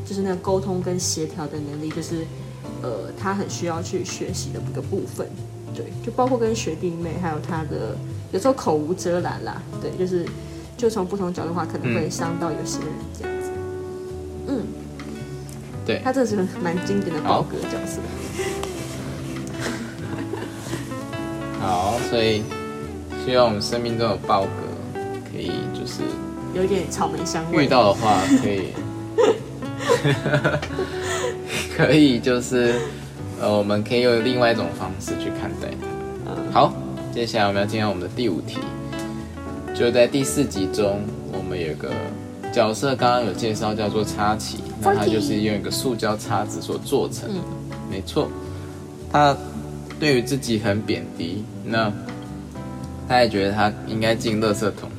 [0.05, 2.26] 就是那个沟通跟协调的能力，就是
[2.82, 5.28] 呃，他很需要去学习的一个部分。
[5.76, 7.97] 对，就包括跟学弟妹，还有他的
[8.32, 10.26] 有时候口无遮拦啦，对，就是
[10.78, 12.88] 就从不同角度的话，可能会伤到有些人
[13.20, 13.49] 这样子。
[14.47, 14.64] 嗯，
[15.86, 17.99] 对他这是蛮经典的宝格角色。
[21.59, 22.43] 好，所以
[23.26, 24.49] 希望我们生命中有豹哥，
[25.32, 26.03] 可以就是
[26.53, 27.64] 有一点草莓香味。
[27.64, 28.74] 遇到的话可以，
[31.76, 32.76] 可以就是
[33.41, 35.69] 呃，我们可以用另外一种方式去看待
[36.24, 36.51] 它。
[36.51, 36.74] 好，
[37.11, 38.59] 接下来我们要进入我们的第五题，
[39.74, 41.01] 就在第四集中，
[41.32, 41.91] 我们有个
[42.53, 47.41] 角色，刚刚有介绍叫做插旗，那它就是用一个塑胶叉子所做成的，
[47.89, 48.30] 没错。
[49.11, 49.36] 他
[49.99, 51.91] 对于自己很贬低，那
[53.07, 54.89] 他也觉得他应该进垃圾桶，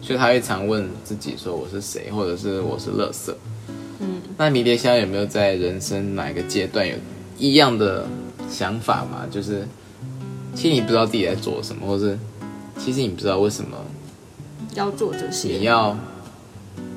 [0.00, 3.32] 所以他会常问自己说我是谁，或者是我是垃圾。
[4.36, 6.94] 嗯，那迷迭香有没有在人生哪一个阶段有
[7.38, 8.06] 异样的
[8.50, 9.26] 想法嘛？
[9.30, 9.66] 就是
[10.54, 12.18] 其实你不知道自己在做什么，或是
[12.78, 13.76] 其实你不知道为什么
[14.74, 15.96] 要做这些，你要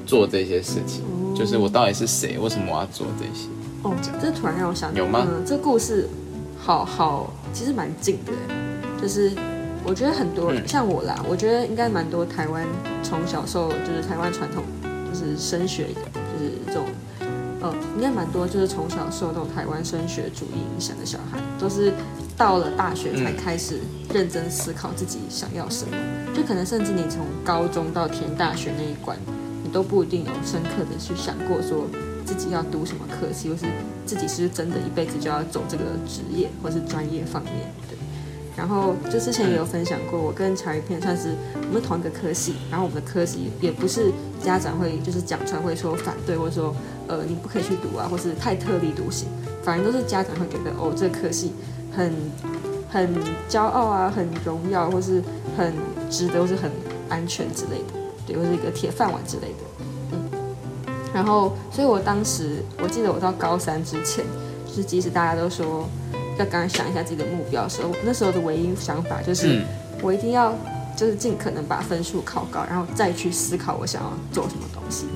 [0.05, 1.03] 做这些事情，
[1.35, 2.37] 就是我到底是谁？
[2.37, 3.47] 为什么我要做这些？
[3.83, 5.25] 哦，这突然让我想，有吗？
[5.45, 6.09] 这故事
[6.57, 8.33] 好好，其实蛮近的，
[9.01, 9.31] 就是
[9.85, 12.67] 我觉得很多像我啦，我觉得应该蛮多台湾
[13.01, 14.63] 从小受就是台湾传统
[15.09, 16.85] 就是升学，就是这种
[17.61, 21.93] 呃，应该蛮多就是从小受这种台湾升学主义影响的小孩，都是
[22.37, 23.79] 到了大学才开始
[24.13, 25.95] 认真思考自己想要什么，
[26.33, 29.17] 就可能甚至你从高中到填大学那一关，
[29.63, 31.85] 你都不一定有深刻的去想过说。
[32.25, 33.65] 自己要读什么科系，或是
[34.05, 37.53] 自己是真的一辈子就要走这个职业或是专业方面
[37.89, 37.97] 对。
[38.55, 41.33] 然后就之前也有分享过，我跟乔一片算是
[41.67, 44.11] 我们同一个科系，然后我们的科系也不是
[44.43, 46.71] 家长会就是讲出来会说反对，或者说
[47.09, 49.27] 呃你不可以去读啊，或是太特立独行，
[49.61, 51.51] 反而都是家长会觉得哦这个科系
[51.91, 52.13] 很
[52.89, 53.09] 很
[53.49, 55.21] 骄傲啊，很荣耀，或是
[55.57, 55.73] 很
[56.09, 56.71] 值得，或是很
[57.09, 59.57] 安全之类的，对，或是一个铁饭碗之类的。
[61.11, 64.23] 然后，所以我当时我记得我到高三之前，
[64.67, 65.89] 就是即使大家都说
[66.37, 69.63] 要刚刚想一下自己的目标的时候，那时候的唯一想法就是
[70.03, 70.53] 我一定要
[70.95, 75.07] 就是尽可能把分数考高，然后再去思考我想要做什么东西。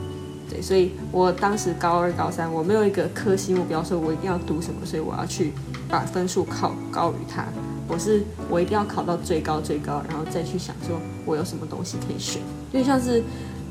[0.63, 5.51] 所以我当时高二、高三我没有一个科系目标，说我一定要读什么，所以我要去
[5.89, 7.45] 把分数考高于它。
[7.87, 12.41] 我是我一定要考到最高最高，然后再去想说我有什么东西可以选，
[12.71, 13.21] 就像是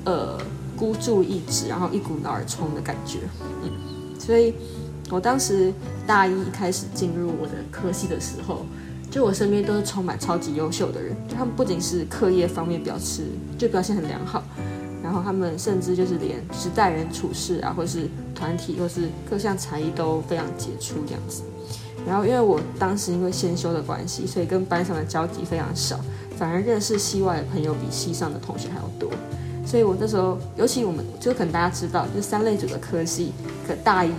[0.04, 0.38] 呃。
[0.74, 3.18] 孤注一掷，然后一股脑儿冲的感觉，
[3.62, 3.70] 嗯，
[4.18, 4.52] 所以
[5.10, 5.72] 我当时
[6.06, 8.66] 大一一开始进入我的科系的时候，
[9.08, 13.26] 就我身边都是充满超级优秀的人，他们不仅是课业方面表示
[13.56, 14.42] 就表现很良好，
[15.12, 21.42] 然后他们甚至就是连是待人处事啊，或是团体或是各项才艺都非常杰出这样子。
[22.06, 26.00] 然后因为我当时因为先修的关系，所以跟班上的交集非常少，
[26.38, 29.10] 反而认识系外的朋友比系上的同学还要多。
[29.66, 33.32] 所以我那时候，尤其我们就可能大家知道，就三类组的科系，
[33.68, 34.10] 可大一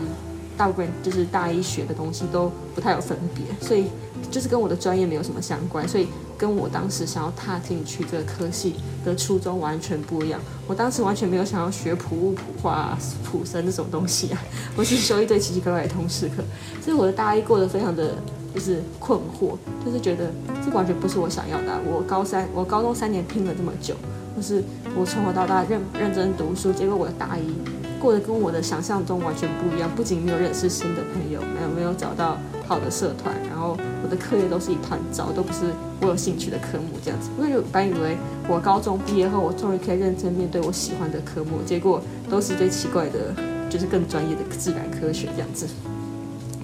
[0.56, 3.88] 大部分就是大一学的东西都不太有分别，所以
[4.30, 6.08] 就是跟我的专业没有什么相关，所以
[6.38, 8.76] 跟我当时想要踏进去这个科系
[9.06, 10.40] 的初衷完全不一样。
[10.68, 14.42] 我当时完全没有想要学普物、普化、普生这种东西啊，
[14.76, 16.44] 我是修一堆奇奇怪怪的通识课，
[16.82, 18.16] 所以我的大一过得非常的
[18.54, 20.32] 就是困惑，就是觉得
[20.66, 21.80] 这完全不是我想要的。
[21.86, 23.96] 我高三，我高中三年拼了这么久。
[24.36, 24.64] 就是
[24.98, 27.54] 我从小到大认认真读书，结果我的大一
[28.00, 29.88] 过得跟我的想象中完全不一样。
[29.96, 35.66] 不仅没有认识新的朋友，没有没有找到好的社团，然后我的课业都是一团糟，都不是
[36.02, 37.30] 我有兴趣的科目这样子。
[37.40, 43.34] 因为本以为我高中毕业后，我终于可以认真面对我喜欢的科目，结果都是一堆奇怪的，
[43.70, 45.68] 就是更专业的自然科学这样子。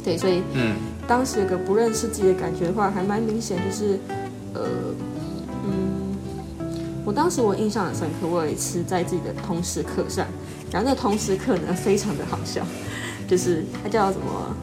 [0.04, 0.76] 对，所以嗯，
[1.08, 4.00] 当时有个不认识自己的感觉的话，还蛮明显，就是
[4.54, 4.62] 呃。
[5.66, 6.00] 嗯
[7.06, 10.28] 我当时我印象很深刻，我有一次在自己的通识课上，
[10.70, 12.64] 然后那通识课呢非常的好笑，
[13.28, 14.56] 就是它叫什么，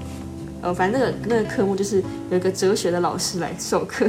[0.66, 4.04] 呃，反正那个那个科目就是有一个哲学的老师来授课，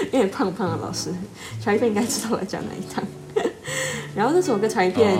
[0.00, 1.14] 有点胖胖的老师，
[1.60, 3.04] 茶一片应该知道我在讲哪一堂。
[4.12, 5.16] 然后那时候我跟茶一片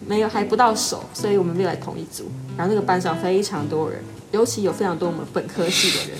[0.00, 2.24] 没有还不到手，所以我们没有来同一组。
[2.56, 4.00] 然后那个班上非常多人，
[4.32, 6.18] 尤其有非常多我们本科系的人，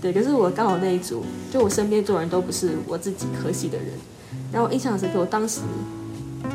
[0.00, 1.22] 对，可是我刚好那一组，
[1.52, 3.88] 就我身边坐人都不是我自己科系的人。
[4.50, 5.60] 然后印象深刻，我当时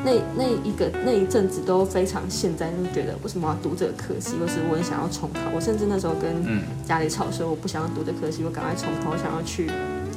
[0.04, 5.40] 那那一个那一阵子都非常现在就觉得为什么要读这个科系，或是我很想要重考。
[5.54, 6.44] 我甚至那时候跟
[6.86, 9.70] 家里吵说我不想要读这科系，我赶快重考，我想要去。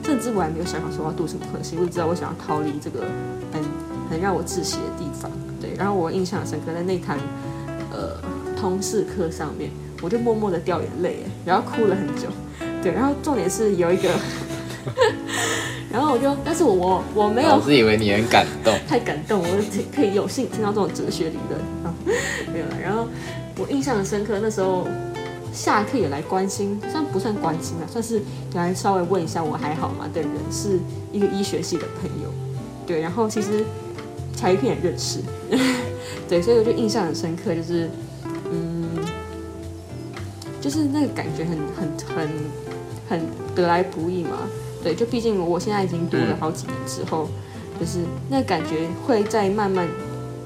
[0.04, 3.06] 甚至我还没有想好说要读什么科系，我只知道我想要逃离这个
[3.52, 3.62] 很
[4.10, 5.30] 很让我窒息的地方。
[5.60, 7.18] 对，然后我印象深刻，在那堂
[7.92, 8.16] 呃
[8.56, 9.70] 通识课上面，
[10.02, 12.28] 我就默默的掉眼泪，然后哭了很久。
[12.82, 14.08] 对，然后重点是有一个。
[15.92, 19.48] 然后我就，但是我我我没有，我是以为你很感动，太感动，我
[19.94, 21.92] 可以有幸听到这种哲学理论啊，
[22.52, 22.80] 没有了。
[22.80, 23.08] 然后
[23.58, 24.86] 我印象很深刻，那时候
[25.52, 27.84] 下课也来关心，算不算关心啊？
[27.90, 28.22] 算是
[28.54, 30.78] 来稍微问一下我还好吗的人，是
[31.12, 32.30] 一个医学系的朋友，
[32.86, 33.00] 对。
[33.00, 33.64] 然后其实
[34.36, 35.18] 柴片也认识，
[36.28, 37.90] 对，所以我就印象很深刻，就是
[38.52, 38.86] 嗯，
[40.60, 42.28] 就是那个感觉很很很
[43.08, 43.20] 很
[43.56, 44.38] 得来不易嘛。
[44.82, 47.28] 对，就毕竟我现在已经读了好几年之后，
[47.78, 49.86] 就是那感觉会在慢慢，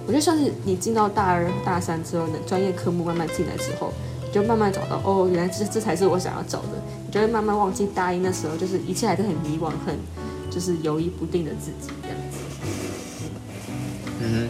[0.06, 3.92] 我觉得像是你进到大二、大三之后，那专业科目慢慢进来之后，
[4.26, 6.68] 你就慢慢找到哦，原来这这才是我想要找的。
[7.06, 9.96] 你就会慢慢忘记大一那时候，就是一切还是很迷惘、很
[10.50, 12.38] 就是犹豫不定的自己这样子。
[14.20, 14.48] 嗯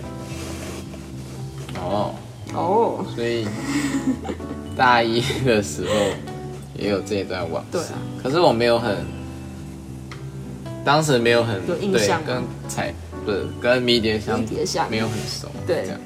[1.74, 2.14] 哼，哦，
[2.54, 3.46] 哦，所以
[4.76, 5.92] 大一的时候
[6.78, 7.68] 也有这一段往事。
[7.72, 9.04] 对啊，可是我没有很，
[10.84, 12.92] 当时没有很有印对象跟彩
[13.24, 15.82] 不是跟迷迭香没有很熟，对。
[15.84, 16.00] 这样，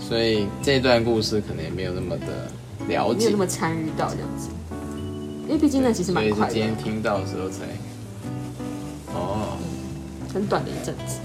[0.00, 2.50] 所以这段故事可能也没有那么的
[2.88, 3.18] 了解。
[3.18, 4.48] 没有那，么参与到这样子，
[5.46, 6.52] 因为毕竟那其实蛮快的。
[6.52, 7.64] 今天，听到的时候才，
[9.14, 9.56] 哦，
[10.34, 11.20] 很短的一阵子。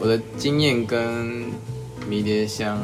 [0.00, 1.50] 我的经验跟
[2.08, 2.78] 迷迭香，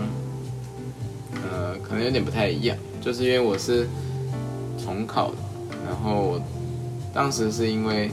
[1.51, 3.89] 呃，可能有点不太一样，就是因为我是
[4.83, 5.37] 重考的，
[5.87, 6.43] 然后我
[7.13, 8.11] 当时是因为，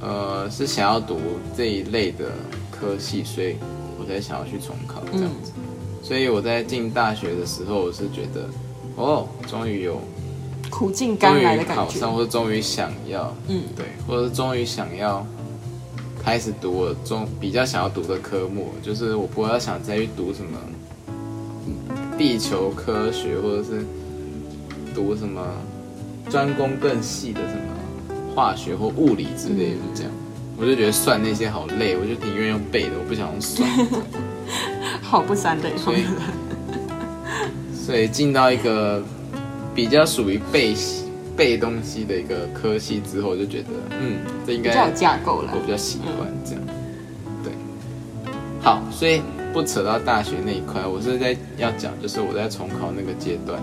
[0.00, 1.18] 呃，是想要读
[1.56, 2.26] 这一类的
[2.70, 3.56] 科系，所以
[3.98, 5.52] 我才想要去重考这样子。
[6.02, 8.48] 所以我在进大学的时候，我是觉得，
[8.96, 10.00] 哦，终于有
[10.70, 11.82] 苦尽甘来的感觉。
[11.82, 15.26] 考上，或者终于想要，嗯，对，或者是终于想要
[16.22, 20.58] 开始读我中比较想要读的科目，就是我不要想再去读什么
[22.18, 23.84] 地球科学，或者是
[24.94, 25.42] 读什么
[26.30, 30.12] 专攻更细的什么化学或物理之类的，这样。
[30.56, 33.68] 我就觉得算那些好累，我就宁愿用背的，我不想用算。
[35.02, 36.04] 好不三类，所以
[37.74, 39.02] 所以进到一个
[39.74, 40.74] 比较属于背
[41.36, 43.68] 背东西的一个科系之后，我就觉得，
[44.00, 45.60] 嗯，这应该比较有架构了我。
[45.60, 46.60] 比较喜欢这样。
[47.42, 47.52] 对，
[48.62, 49.20] 好，所以
[49.52, 53.60] 不扯到大学那一块，我是在要讲，就是我在重考那个阶段，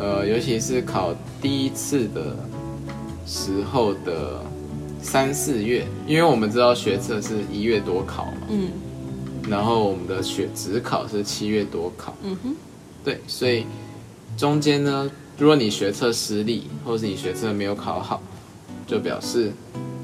[0.00, 2.34] 呃，尤其是考第一次的
[3.26, 4.40] 时候的
[5.02, 8.70] 三四月，因为我们知道学测是一月多考嘛，嗯
[9.48, 12.54] 然后我们的学职考是七月多考，嗯哼，
[13.04, 13.64] 对，所以
[14.36, 18.22] 中间呢，如果你学测失利，或是你学测没有考好，
[18.86, 19.52] 就表示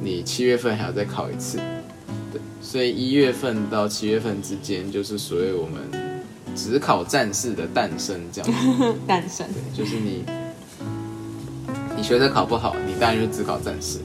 [0.02, 1.58] 你七月份还要再考一次。
[2.32, 5.80] 对，所以一月份到七月份之间，就是所谓我们
[6.56, 8.94] 职考战士的诞生，这样子。
[9.06, 9.46] 诞生。
[9.52, 10.24] 对，就是你
[11.96, 14.00] 你学测考不好，你当然就是职考战士。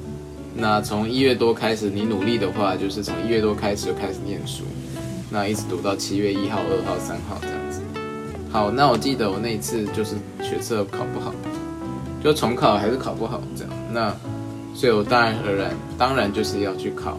[0.54, 4.64] 那从一月多开始，你努力的话，就是从一月多开始就开始念书，
[5.30, 7.80] 那一直读到七月一号、二号、三号这样子。
[8.52, 11.34] 好，那我记得我那一次就是学测考不好，
[12.22, 13.74] 就重考还是考不好这样。
[13.94, 14.14] 那
[14.76, 17.18] 所以我当然而然，当然就是要去考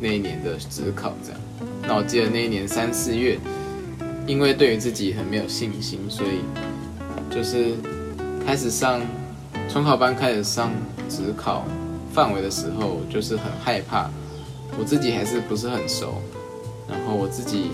[0.00, 1.40] 那一年的职考这样。
[1.82, 3.36] 那我记得那一年三四月，
[4.30, 7.74] 因为对于自己很没有信心，所以就是
[8.46, 9.00] 开始上
[9.68, 10.70] 重考班，开始上
[11.08, 11.64] 职考
[12.12, 14.08] 范围的时候，就是很害怕，
[14.78, 16.14] 我自己还是不是很熟，
[16.88, 17.72] 然后我自己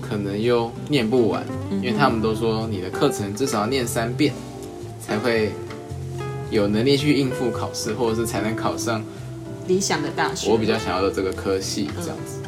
[0.00, 4.32] 可能又念不完，因为他们都说你的课程至少要念三遍，
[4.98, 5.52] 才会
[6.50, 9.04] 有能力去应付考试，或者是才能考上
[9.68, 10.50] 理想的大学。
[10.50, 12.41] 我比较想要的这个科系，这样子，对，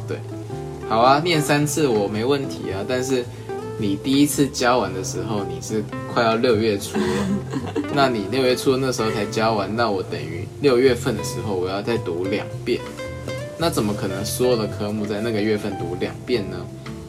[0.89, 3.25] 好啊，念三次我没问题啊，但是
[3.79, 5.83] 你第一次教完的时候，你是
[6.13, 7.29] 快要六月初了，
[7.95, 12.81] 那你六月初那时候才教完，那我等于六月份的时候我要再读两遍，
[13.59, 16.57] 那怎么可能所有的科目在那个月份读两遍呢？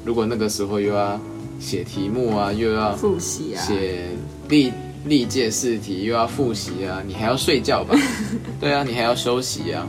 [0.03, 1.19] 如果那个时候又要
[1.59, 4.07] 写题目啊，又要复习啊，写
[4.49, 4.71] 历
[5.05, 7.95] 历届试题，又要复习啊，你还要睡觉吧？
[8.59, 9.87] 对啊，你还要休息啊，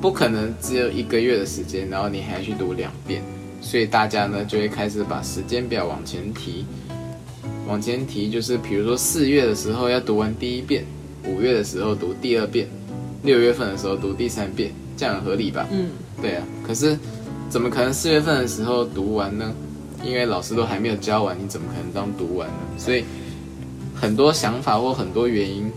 [0.00, 3.22] 不可能只有一个月的时间，然后你还要去读两遍，
[3.60, 6.64] 所以大家呢就会开始把时间表往前提，
[7.66, 10.84] 往前提就是比如说四月的时候要读完第一遍，
[11.26, 12.68] 五月的时候读第二遍，
[13.22, 15.66] 六月份的时候读第三遍，这样很合理吧？
[15.72, 15.90] 嗯，
[16.22, 16.96] 对啊，可是
[17.50, 19.52] 怎么可能四月份的时候读完呢？
[20.04, 22.54] 因为老师都还没有教完，你怎么可能当读完呢？
[22.78, 23.02] 所以
[23.96, 25.68] 很多想法或很多原因，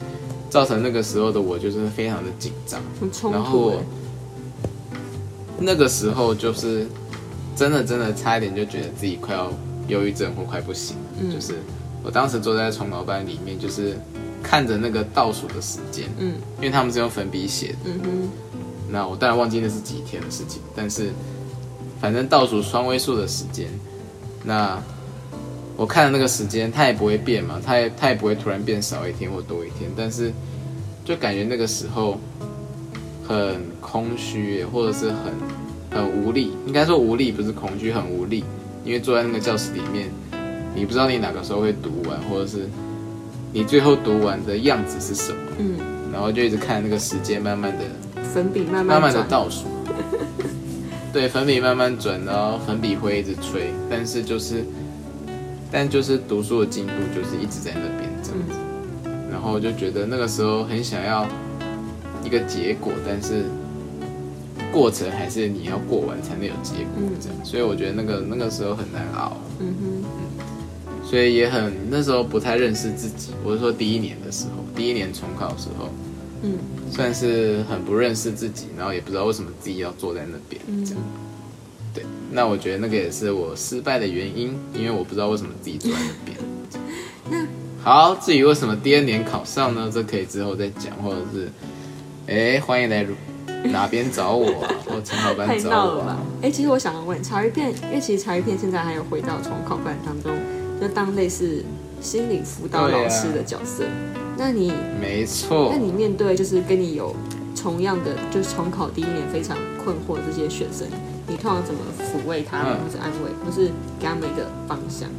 [0.47, 2.79] 造成那个时候的我就是非常的紧张。
[2.99, 3.81] 很冲然后
[5.61, 6.87] 那个时候就是
[7.55, 9.51] 真的真的差一点就觉得自己快要
[9.87, 10.97] 忧郁症或快不行
[11.31, 11.55] 就是
[12.03, 13.95] 我当时坐在重老板里面，就是
[14.41, 16.33] 看着那个倒数的时间，嗯。
[16.57, 17.77] 因为他们是用粉笔写的。
[17.85, 18.29] 嗯哼，
[18.89, 21.11] 那我当然忘记那是几天的事情，但是
[21.99, 23.67] 反正倒数双位数的时间，
[24.43, 24.81] 那
[25.77, 30.33] 我看的那个时间它也不会变嘛，它也它也不会突然变少一天或多一天，但是
[31.05, 32.19] 就感觉那个时候
[33.31, 35.33] 很空虚，或者是很
[35.91, 38.43] 很无力，应该说无力不是恐惧，很无力，
[38.83, 40.09] 因为坐在那个教室里面，
[40.75, 42.67] 你不知道你哪个时候会读完，或者是
[43.53, 45.75] 你最后读完的样子是什么，嗯，
[46.11, 47.83] 然后就一直看那个时间慢慢的。
[48.33, 49.65] 粉笔慢慢慢的，倒数，
[51.11, 54.63] 对，粉笔慢慢转，然后粉笔灰一直吹，但是就是，
[55.69, 61.27] 但就是读书的进度就是一直在那边这样子，然后就觉得那个时候很想要
[62.23, 63.45] 一个结果，但是
[64.71, 67.37] 过程还是你要过完才能有结果这样。
[67.45, 69.37] 所以我觉得那个那个时候很难熬。
[69.59, 73.31] 嗯哼，所以也很那时候不太认识自己。
[73.43, 75.89] 我是说第一年的时候，第一年重考的时候，
[76.43, 76.57] 嗯，
[76.91, 81.03] 算是很不认识自己，然后也不知道为什么自己要坐在那边这样。
[81.93, 86.37] 对，那我觉得那个也是我失败的原因，因为我不知道为什么自己坐在那边。
[87.29, 87.47] 那
[87.83, 89.89] 好，至于为什么第二年考上呢？
[89.93, 91.49] 这可以之后再讲，或者是，
[92.31, 93.05] 哎，欢迎来
[93.65, 95.59] 哪边找我啊，或陈老板找我。
[95.59, 96.17] 太闹了吧？
[96.41, 100.31] 哎，其实我想问茶鱼片，因为其实茶鱼片现在还有回到重考班当中，
[100.79, 101.61] 就当类似
[101.99, 103.83] 心理辅导老师的角色。
[104.37, 104.71] 那你
[105.01, 107.13] 没错，那你面对就是跟你有
[107.61, 110.87] 同样的，就是重考第一年非常困惑这些学生。
[111.27, 113.69] 你通常怎么抚慰他们，或是安慰，或是
[113.99, 115.09] 给他们一个方向？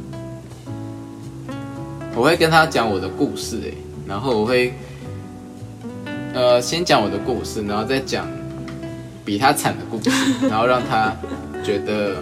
[2.15, 3.71] 我会跟他讲我的故事，哎，
[4.07, 4.73] 然后我会，
[6.33, 8.27] 呃，先讲我的故事，然后再讲
[9.23, 10.09] 比他惨的故事，
[10.49, 11.15] 然后让他
[11.63, 12.15] 觉得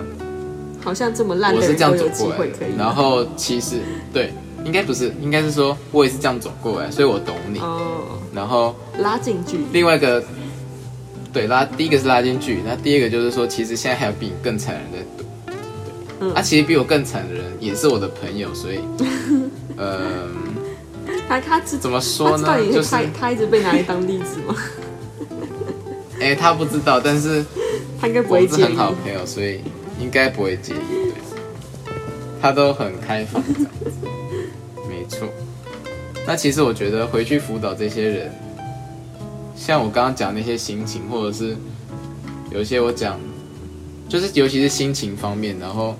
[0.84, 2.68] 好像这么烂我是这样走过来的。
[2.78, 3.80] 然后其实
[4.14, 4.34] 对，
[4.66, 7.60] 应该不是，应该是说我也是这样走过来，所以我懂你。
[7.60, 8.20] 哦。
[8.34, 9.64] 然后拉近距离。
[9.72, 10.24] 另外一个。
[11.34, 15.24] 对，拉第一个是拉进去，那第二个就是说，其实现在还有比你更惨的人在赌。
[16.20, 18.80] 对，啊，其实比我更惨的人也是我的朋友，所以，
[19.78, 20.28] 嗯，
[21.28, 22.48] 他他怎么说呢？
[22.72, 24.56] 就是他他一直被拿来当例子吗？
[26.20, 27.44] 哎，他不知道，但是
[28.00, 28.66] 他应该不会介意。
[28.66, 29.62] 很好朋友，所以
[30.00, 30.78] 应该不会介意。
[30.78, 31.14] 对，
[32.42, 33.42] 他都很开放，
[34.88, 35.28] 没错。
[36.28, 38.32] 那其实我觉得回去辅导这些人。
[39.56, 41.56] 像我刚刚讲那些心情，或者是
[42.52, 43.20] 有一些我讲，
[44.10, 45.96] 就是尤其是心情方面，然后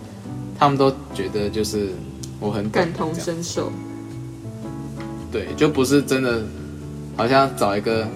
[0.58, 1.90] 他们都觉得就是
[2.40, 3.72] 我很感同身受。
[5.32, 6.44] 对，就不是真的，
[7.16, 8.08] 好像找一个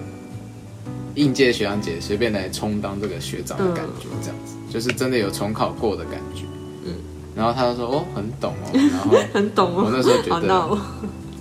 [1.14, 6.42] 应届学长姐随便来充当这个学长的感觉，这样子，就是真的有重考过的感觉。
[6.84, 6.92] 嗯。
[7.34, 8.70] 然后他就说：“哦，很懂哦。
[8.74, 9.84] ”然后很懂哦。
[9.86, 10.78] 我那时候觉得。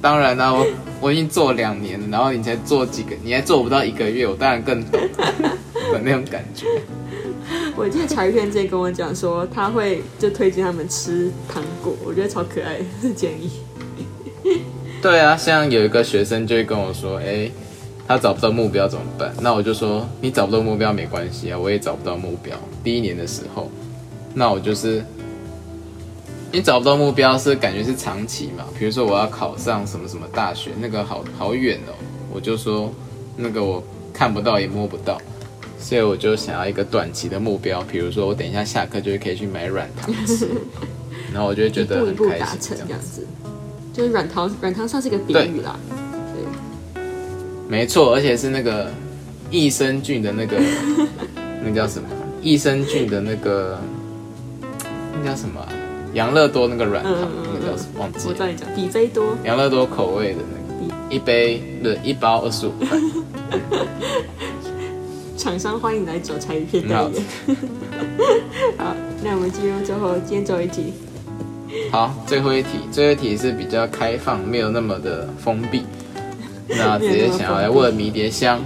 [0.02, 0.66] 当然啦，我
[1.02, 5.02] 我已经做两年了，然后你才做几个，你还做不到一个月，我当然更懂
[5.92, 6.68] 的那种感觉。
[7.76, 13.50] 我记得柴片之前跟我讲说，他会就推荐他们吃糖果，我觉得超可爱，是建议。
[15.02, 17.50] 对啊，像有一个学生就会跟我说，哎，
[18.08, 19.34] 他找不到目标怎么办？
[19.42, 22.56] 那我就说，你找不到目标没关系啊，我也找不到目标。
[22.84, 23.70] 第一年的时候，
[24.34, 25.04] 那我就是。
[26.52, 28.64] 你找不到目标是感觉是长期嘛？
[28.80, 31.92] 比如说我要考上什么什么大学，那个好好远哦。
[32.32, 32.94] 我就说
[33.36, 33.84] 那个我
[34.14, 35.18] 看不到也摸不到，
[35.78, 37.82] 所以我就想要一个短期的目标。
[37.82, 40.48] 比如说我等一下下课就可以去买软糖吃，
[41.34, 43.28] 然后我就觉得一步一步达成这样子。
[43.96, 45.80] 就是软糖，软糖算是一个比喻啦。
[46.34, 47.02] 对，
[47.70, 48.92] 没错，而且是那个
[49.50, 50.58] 益生菌的那个，
[51.64, 52.10] 那叫什么？
[52.42, 53.80] 益生菌的那个，
[55.14, 55.66] 那叫什么？
[56.14, 57.14] 养乐多那个软糖，
[57.46, 58.02] 那个叫什么？
[58.02, 58.28] 忘记。
[58.28, 59.34] 我再讲，比菲多。
[59.46, 60.58] 养乐多口味的那
[61.08, 63.00] 个，一杯对，一包二十五块。
[65.38, 67.14] 厂商欢迎来找柴鱼片代言。
[68.78, 68.94] 好，
[69.24, 70.92] 那我们进入最后今天最后一题。
[71.92, 75.84] 好，最后一题，最后一题是比较开放，没有那么的封闭。
[76.68, 78.60] 那直接想要来问迷迭香。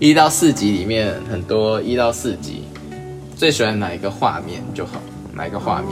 [0.00, 2.62] 一到四集里面很多，一到四集
[3.36, 5.00] 最喜欢哪一个画面就好。
[5.34, 5.90] 哪一个画面？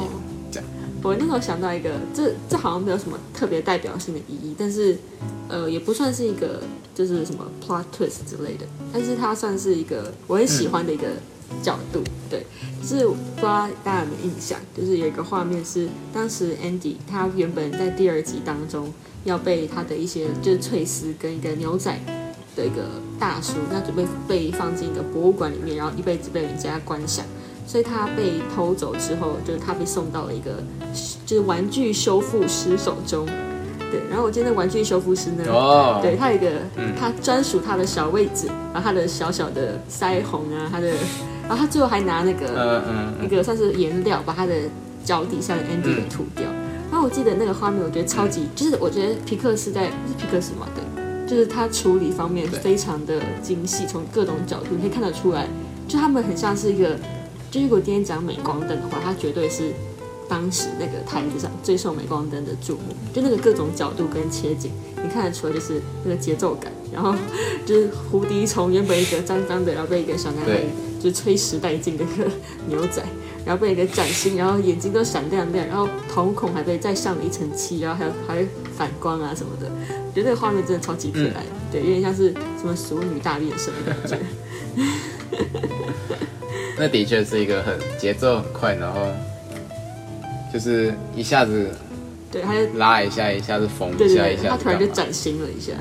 [0.50, 0.68] 这样，
[1.02, 4.96] 我那时候想到一个，这这好像没有什么特别代表性的意义，但是，
[5.48, 6.60] 呃，也不算是一个
[6.94, 11.06] 就是什么 plot twist 之类的，但是它算是一个我很喜欢的一个
[11.62, 12.02] 角度。
[12.28, 12.44] 对，
[12.82, 18.92] 是不知道大家有没有印象，就是有一个画面是当时 Andy 他原本在第二集当中
[19.24, 21.96] 要被他的一些就是翠丝跟一个牛仔
[22.56, 22.84] 的一个
[23.18, 27.24] 大叔，那准备被放进一个博物馆里面，然后一辈子被人家观赏。
[27.68, 30.62] 所以他被偷走之后，就是他被送到了一个
[31.26, 33.26] 就是玩具修复师手中，
[33.90, 34.00] 对。
[34.08, 35.42] 然后我记得玩具修复师呢，
[36.00, 36.48] 对他有一个
[36.96, 40.92] 他专属他的小位置，然后他的小小的腮红啊，他的，
[41.48, 44.54] 然后他最后还拿那个嗯嗯那个算是颜料把他的
[45.04, 46.44] 脚底下的 Andy 给涂掉。
[46.90, 55.46] 然后我记得那个画面，我觉得超级，就是我觉得皮克斯在是皮克斯嘛，对，就是他处理方面非常的精细，从各种角度你可以看得出来，
[55.88, 56.96] 就他们很像是一个。
[57.48, 59.72] 就如果今天讲镁光灯的话，它绝对是
[60.28, 62.94] 当时那个台子上最受镁光灯的注目。
[63.14, 64.72] 就那个各种角度跟切景，
[65.02, 66.70] 你看得出来就是那个节奏感。
[66.92, 67.14] 然后
[67.64, 70.60] 就是胡迪从原本一个脏脏的，然后被一个小男孩
[71.06, 72.26] 就吹时殆尽的一个
[72.66, 73.00] 牛仔，
[73.44, 78.44] 然后被一个崭新，然后眼睛都闪亮亮，然后瞳孔还被再上了一层漆，然后还有还
[78.76, 79.68] 反光啊什么的，
[80.12, 84.18] 觉得那个画面真的超级可爱，对，有点像是什么熟女大变身的感觉。
[86.76, 89.06] 那的确是一个很节奏很快，然后
[90.52, 91.70] 就是一下子
[92.32, 95.72] 对，他就拉一下，一下子缝对一下，一下他突然就崭新了一下。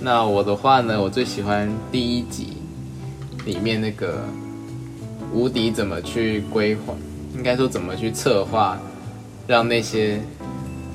[0.00, 2.57] 那我的话呢，我最喜欢第一集
[3.48, 4.22] 里面那个
[5.32, 6.94] 无敌怎么去规划，
[7.34, 8.78] 应该说怎么去策划，
[9.46, 10.20] 让那些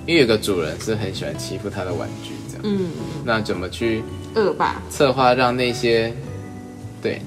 [0.06, 2.92] 因为有个主人是很喜欢欺负他的玩具，这样，嗯，
[3.26, 4.04] 那怎么去
[4.36, 6.14] 恶霸，策划让那些
[7.02, 7.20] 对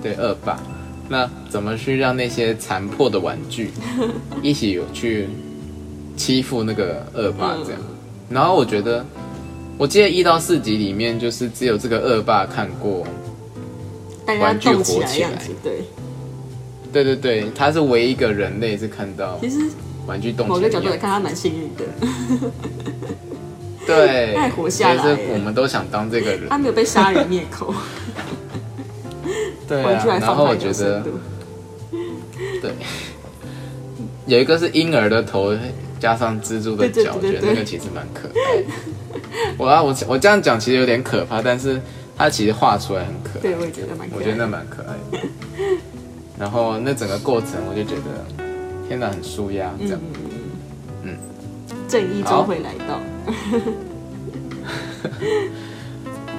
[0.00, 0.62] 对恶霸，
[1.08, 3.70] 那怎么去让那些残破的玩具
[4.42, 5.28] 一起有去
[6.16, 7.80] 欺负那个恶霸这样？
[8.30, 9.04] 然后我觉得，
[9.76, 13.04] 我记得一到四集里面就是只有这个恶霸看过，
[14.28, 15.30] 大家玩具动起来
[15.62, 15.84] 对。
[16.92, 19.58] 对对对，他是唯一一个人类是看到其实
[20.06, 20.60] 玩具动某。
[20.60, 21.84] 个角度来看，他蛮幸运的，
[23.86, 27.74] 对，他还活下来其实我们都想当这个人，他没有被杀人灭口，
[29.66, 30.10] 对啊具。
[30.10, 31.02] 还然后我觉得。
[32.60, 32.70] 对，
[34.26, 35.56] 有一个是婴儿的头
[35.98, 38.68] 加上蜘蛛的脚，我觉得那个其实蛮可爱的。
[39.56, 41.80] 我啊我我这样讲其实有点可怕，但是
[42.18, 44.18] 它其实画出来很可爱，对，我也觉得蛮可爱。
[44.18, 45.18] 我觉得那蛮可爱的。
[46.38, 48.02] 然后那整个过程，我就觉得
[48.88, 50.00] 天哪，很舒压这样。
[51.04, 51.16] 嗯
[51.88, 53.00] 正义终会来到。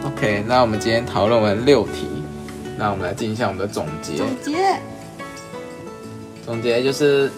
[0.05, 2.07] OK，那我们今天讨论完六题，
[2.77, 4.15] 那我们来进行一下我们的总结。
[4.15, 4.80] 总结，
[6.45, 7.32] 总结就是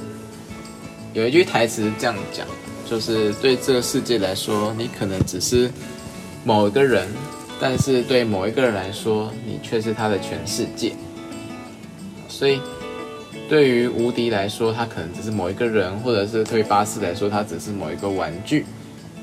[1.14, 2.46] 有一句台词是这样讲，
[2.86, 5.72] 就是对这个世界来说，你可能只是
[6.44, 7.08] 某一个人，
[7.64, 10.94] 但是对某一个人来说，你却是他的全世界。
[12.28, 12.60] 所以，
[13.48, 18.66] 对于无敌来说，他可能只是某一个人，或者是对巴斯来说，他只是某一个玩具，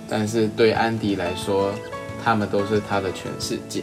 [0.09, 1.75] 但是对安迪来说，
[2.25, 3.83] 他们都是他的全世界。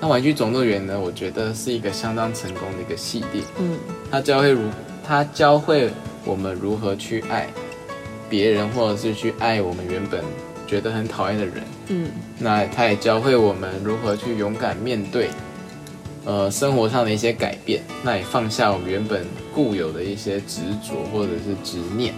[0.00, 0.98] 那《玩具总动员》呢？
[0.98, 3.42] 我觉得是一个相当成功的一个系列。
[3.58, 3.76] 嗯，
[4.10, 4.62] 它教会如
[5.06, 5.90] 它教会
[6.24, 7.48] 我们如何去爱
[8.30, 10.24] 别人，或者是去爱我们原本
[10.68, 11.54] 觉得很讨厌的人。
[11.88, 15.30] 嗯，那他也教会我们如何去勇敢面对，
[16.24, 17.82] 呃，生活上的一些改变。
[18.04, 22.12] 那也放下我们原本固有的一些执着或者是执念。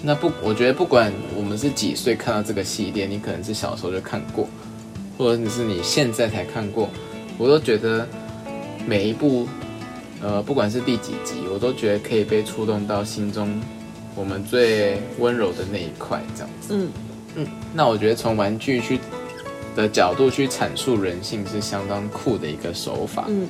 [0.00, 4.48] 那不，我觉得不管我们是几岁看到这个系列，你可能是小时候就看过，
[5.18, 6.88] 或者是你现在才看过，
[7.36, 8.06] 我都觉得
[8.86, 9.48] 每一部，
[10.22, 13.60] 呃，不管是第几集，我都觉得可以被触动到心中
[14.14, 16.74] 我们最温柔的那一块，这样子。
[16.76, 16.88] 嗯
[17.38, 18.98] 嗯，那我觉得从玩具去
[19.74, 23.24] 的角度去阐述人性是相当酷的一个手法。
[23.28, 23.48] 嗯，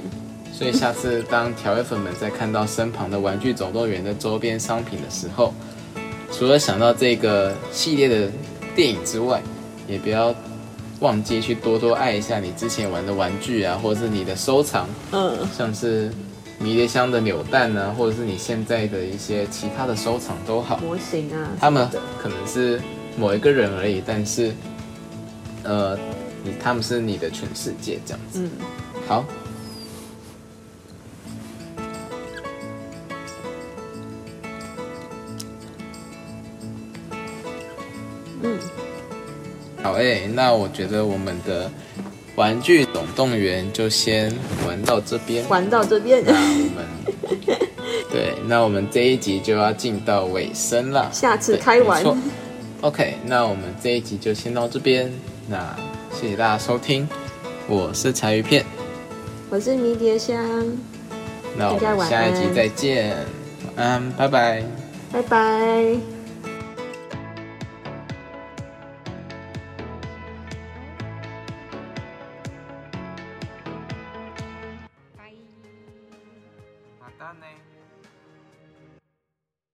[0.53, 5.55] 所以下次当调味粉们在看到身旁的《玩具总动员》的周边商品的时候，
[6.30, 8.30] 除了想到这个系列的
[8.76, 9.43] 电影之外，
[9.89, 10.34] 也不要
[11.01, 16.12] 忘记去多多爱一下你之前玩的玩具啊，或者是你的收藏，嗯，像是
[16.59, 20.76] 迷迭香的扭蛋啊，或者是你现在的一些其他的收藏都好。
[20.78, 21.89] 模型啊，他们
[22.20, 22.80] 可能是
[23.19, 24.53] 某一个人而已，但是，
[25.64, 25.99] 呃，
[26.45, 28.41] 你他们是你的全世界这样子。
[28.41, 28.51] 嗯，
[29.09, 29.25] 好，
[38.43, 38.59] 嗯，
[39.83, 41.66] 好诶、那我觉得我们的
[42.37, 44.33] 《玩具总动员》就先
[44.64, 45.47] 玩到这边。
[45.49, 46.37] 玩到这边，那我
[46.77, 46.87] 们
[48.12, 51.11] 对，那我们这一集就要进到尾声了。
[51.12, 52.05] 下次对开玩
[52.80, 55.12] OK，那我们这一集就先到这边。
[55.48, 55.76] 那
[56.12, 57.09] 谢谢大家收听，
[57.66, 58.64] 我是柴鱼片。
[59.50, 60.36] 我是迷迭香，
[61.56, 63.16] 那我们下一集再见，
[63.76, 64.62] 晚安，拜拜。
[65.10, 66.18] 拜拜。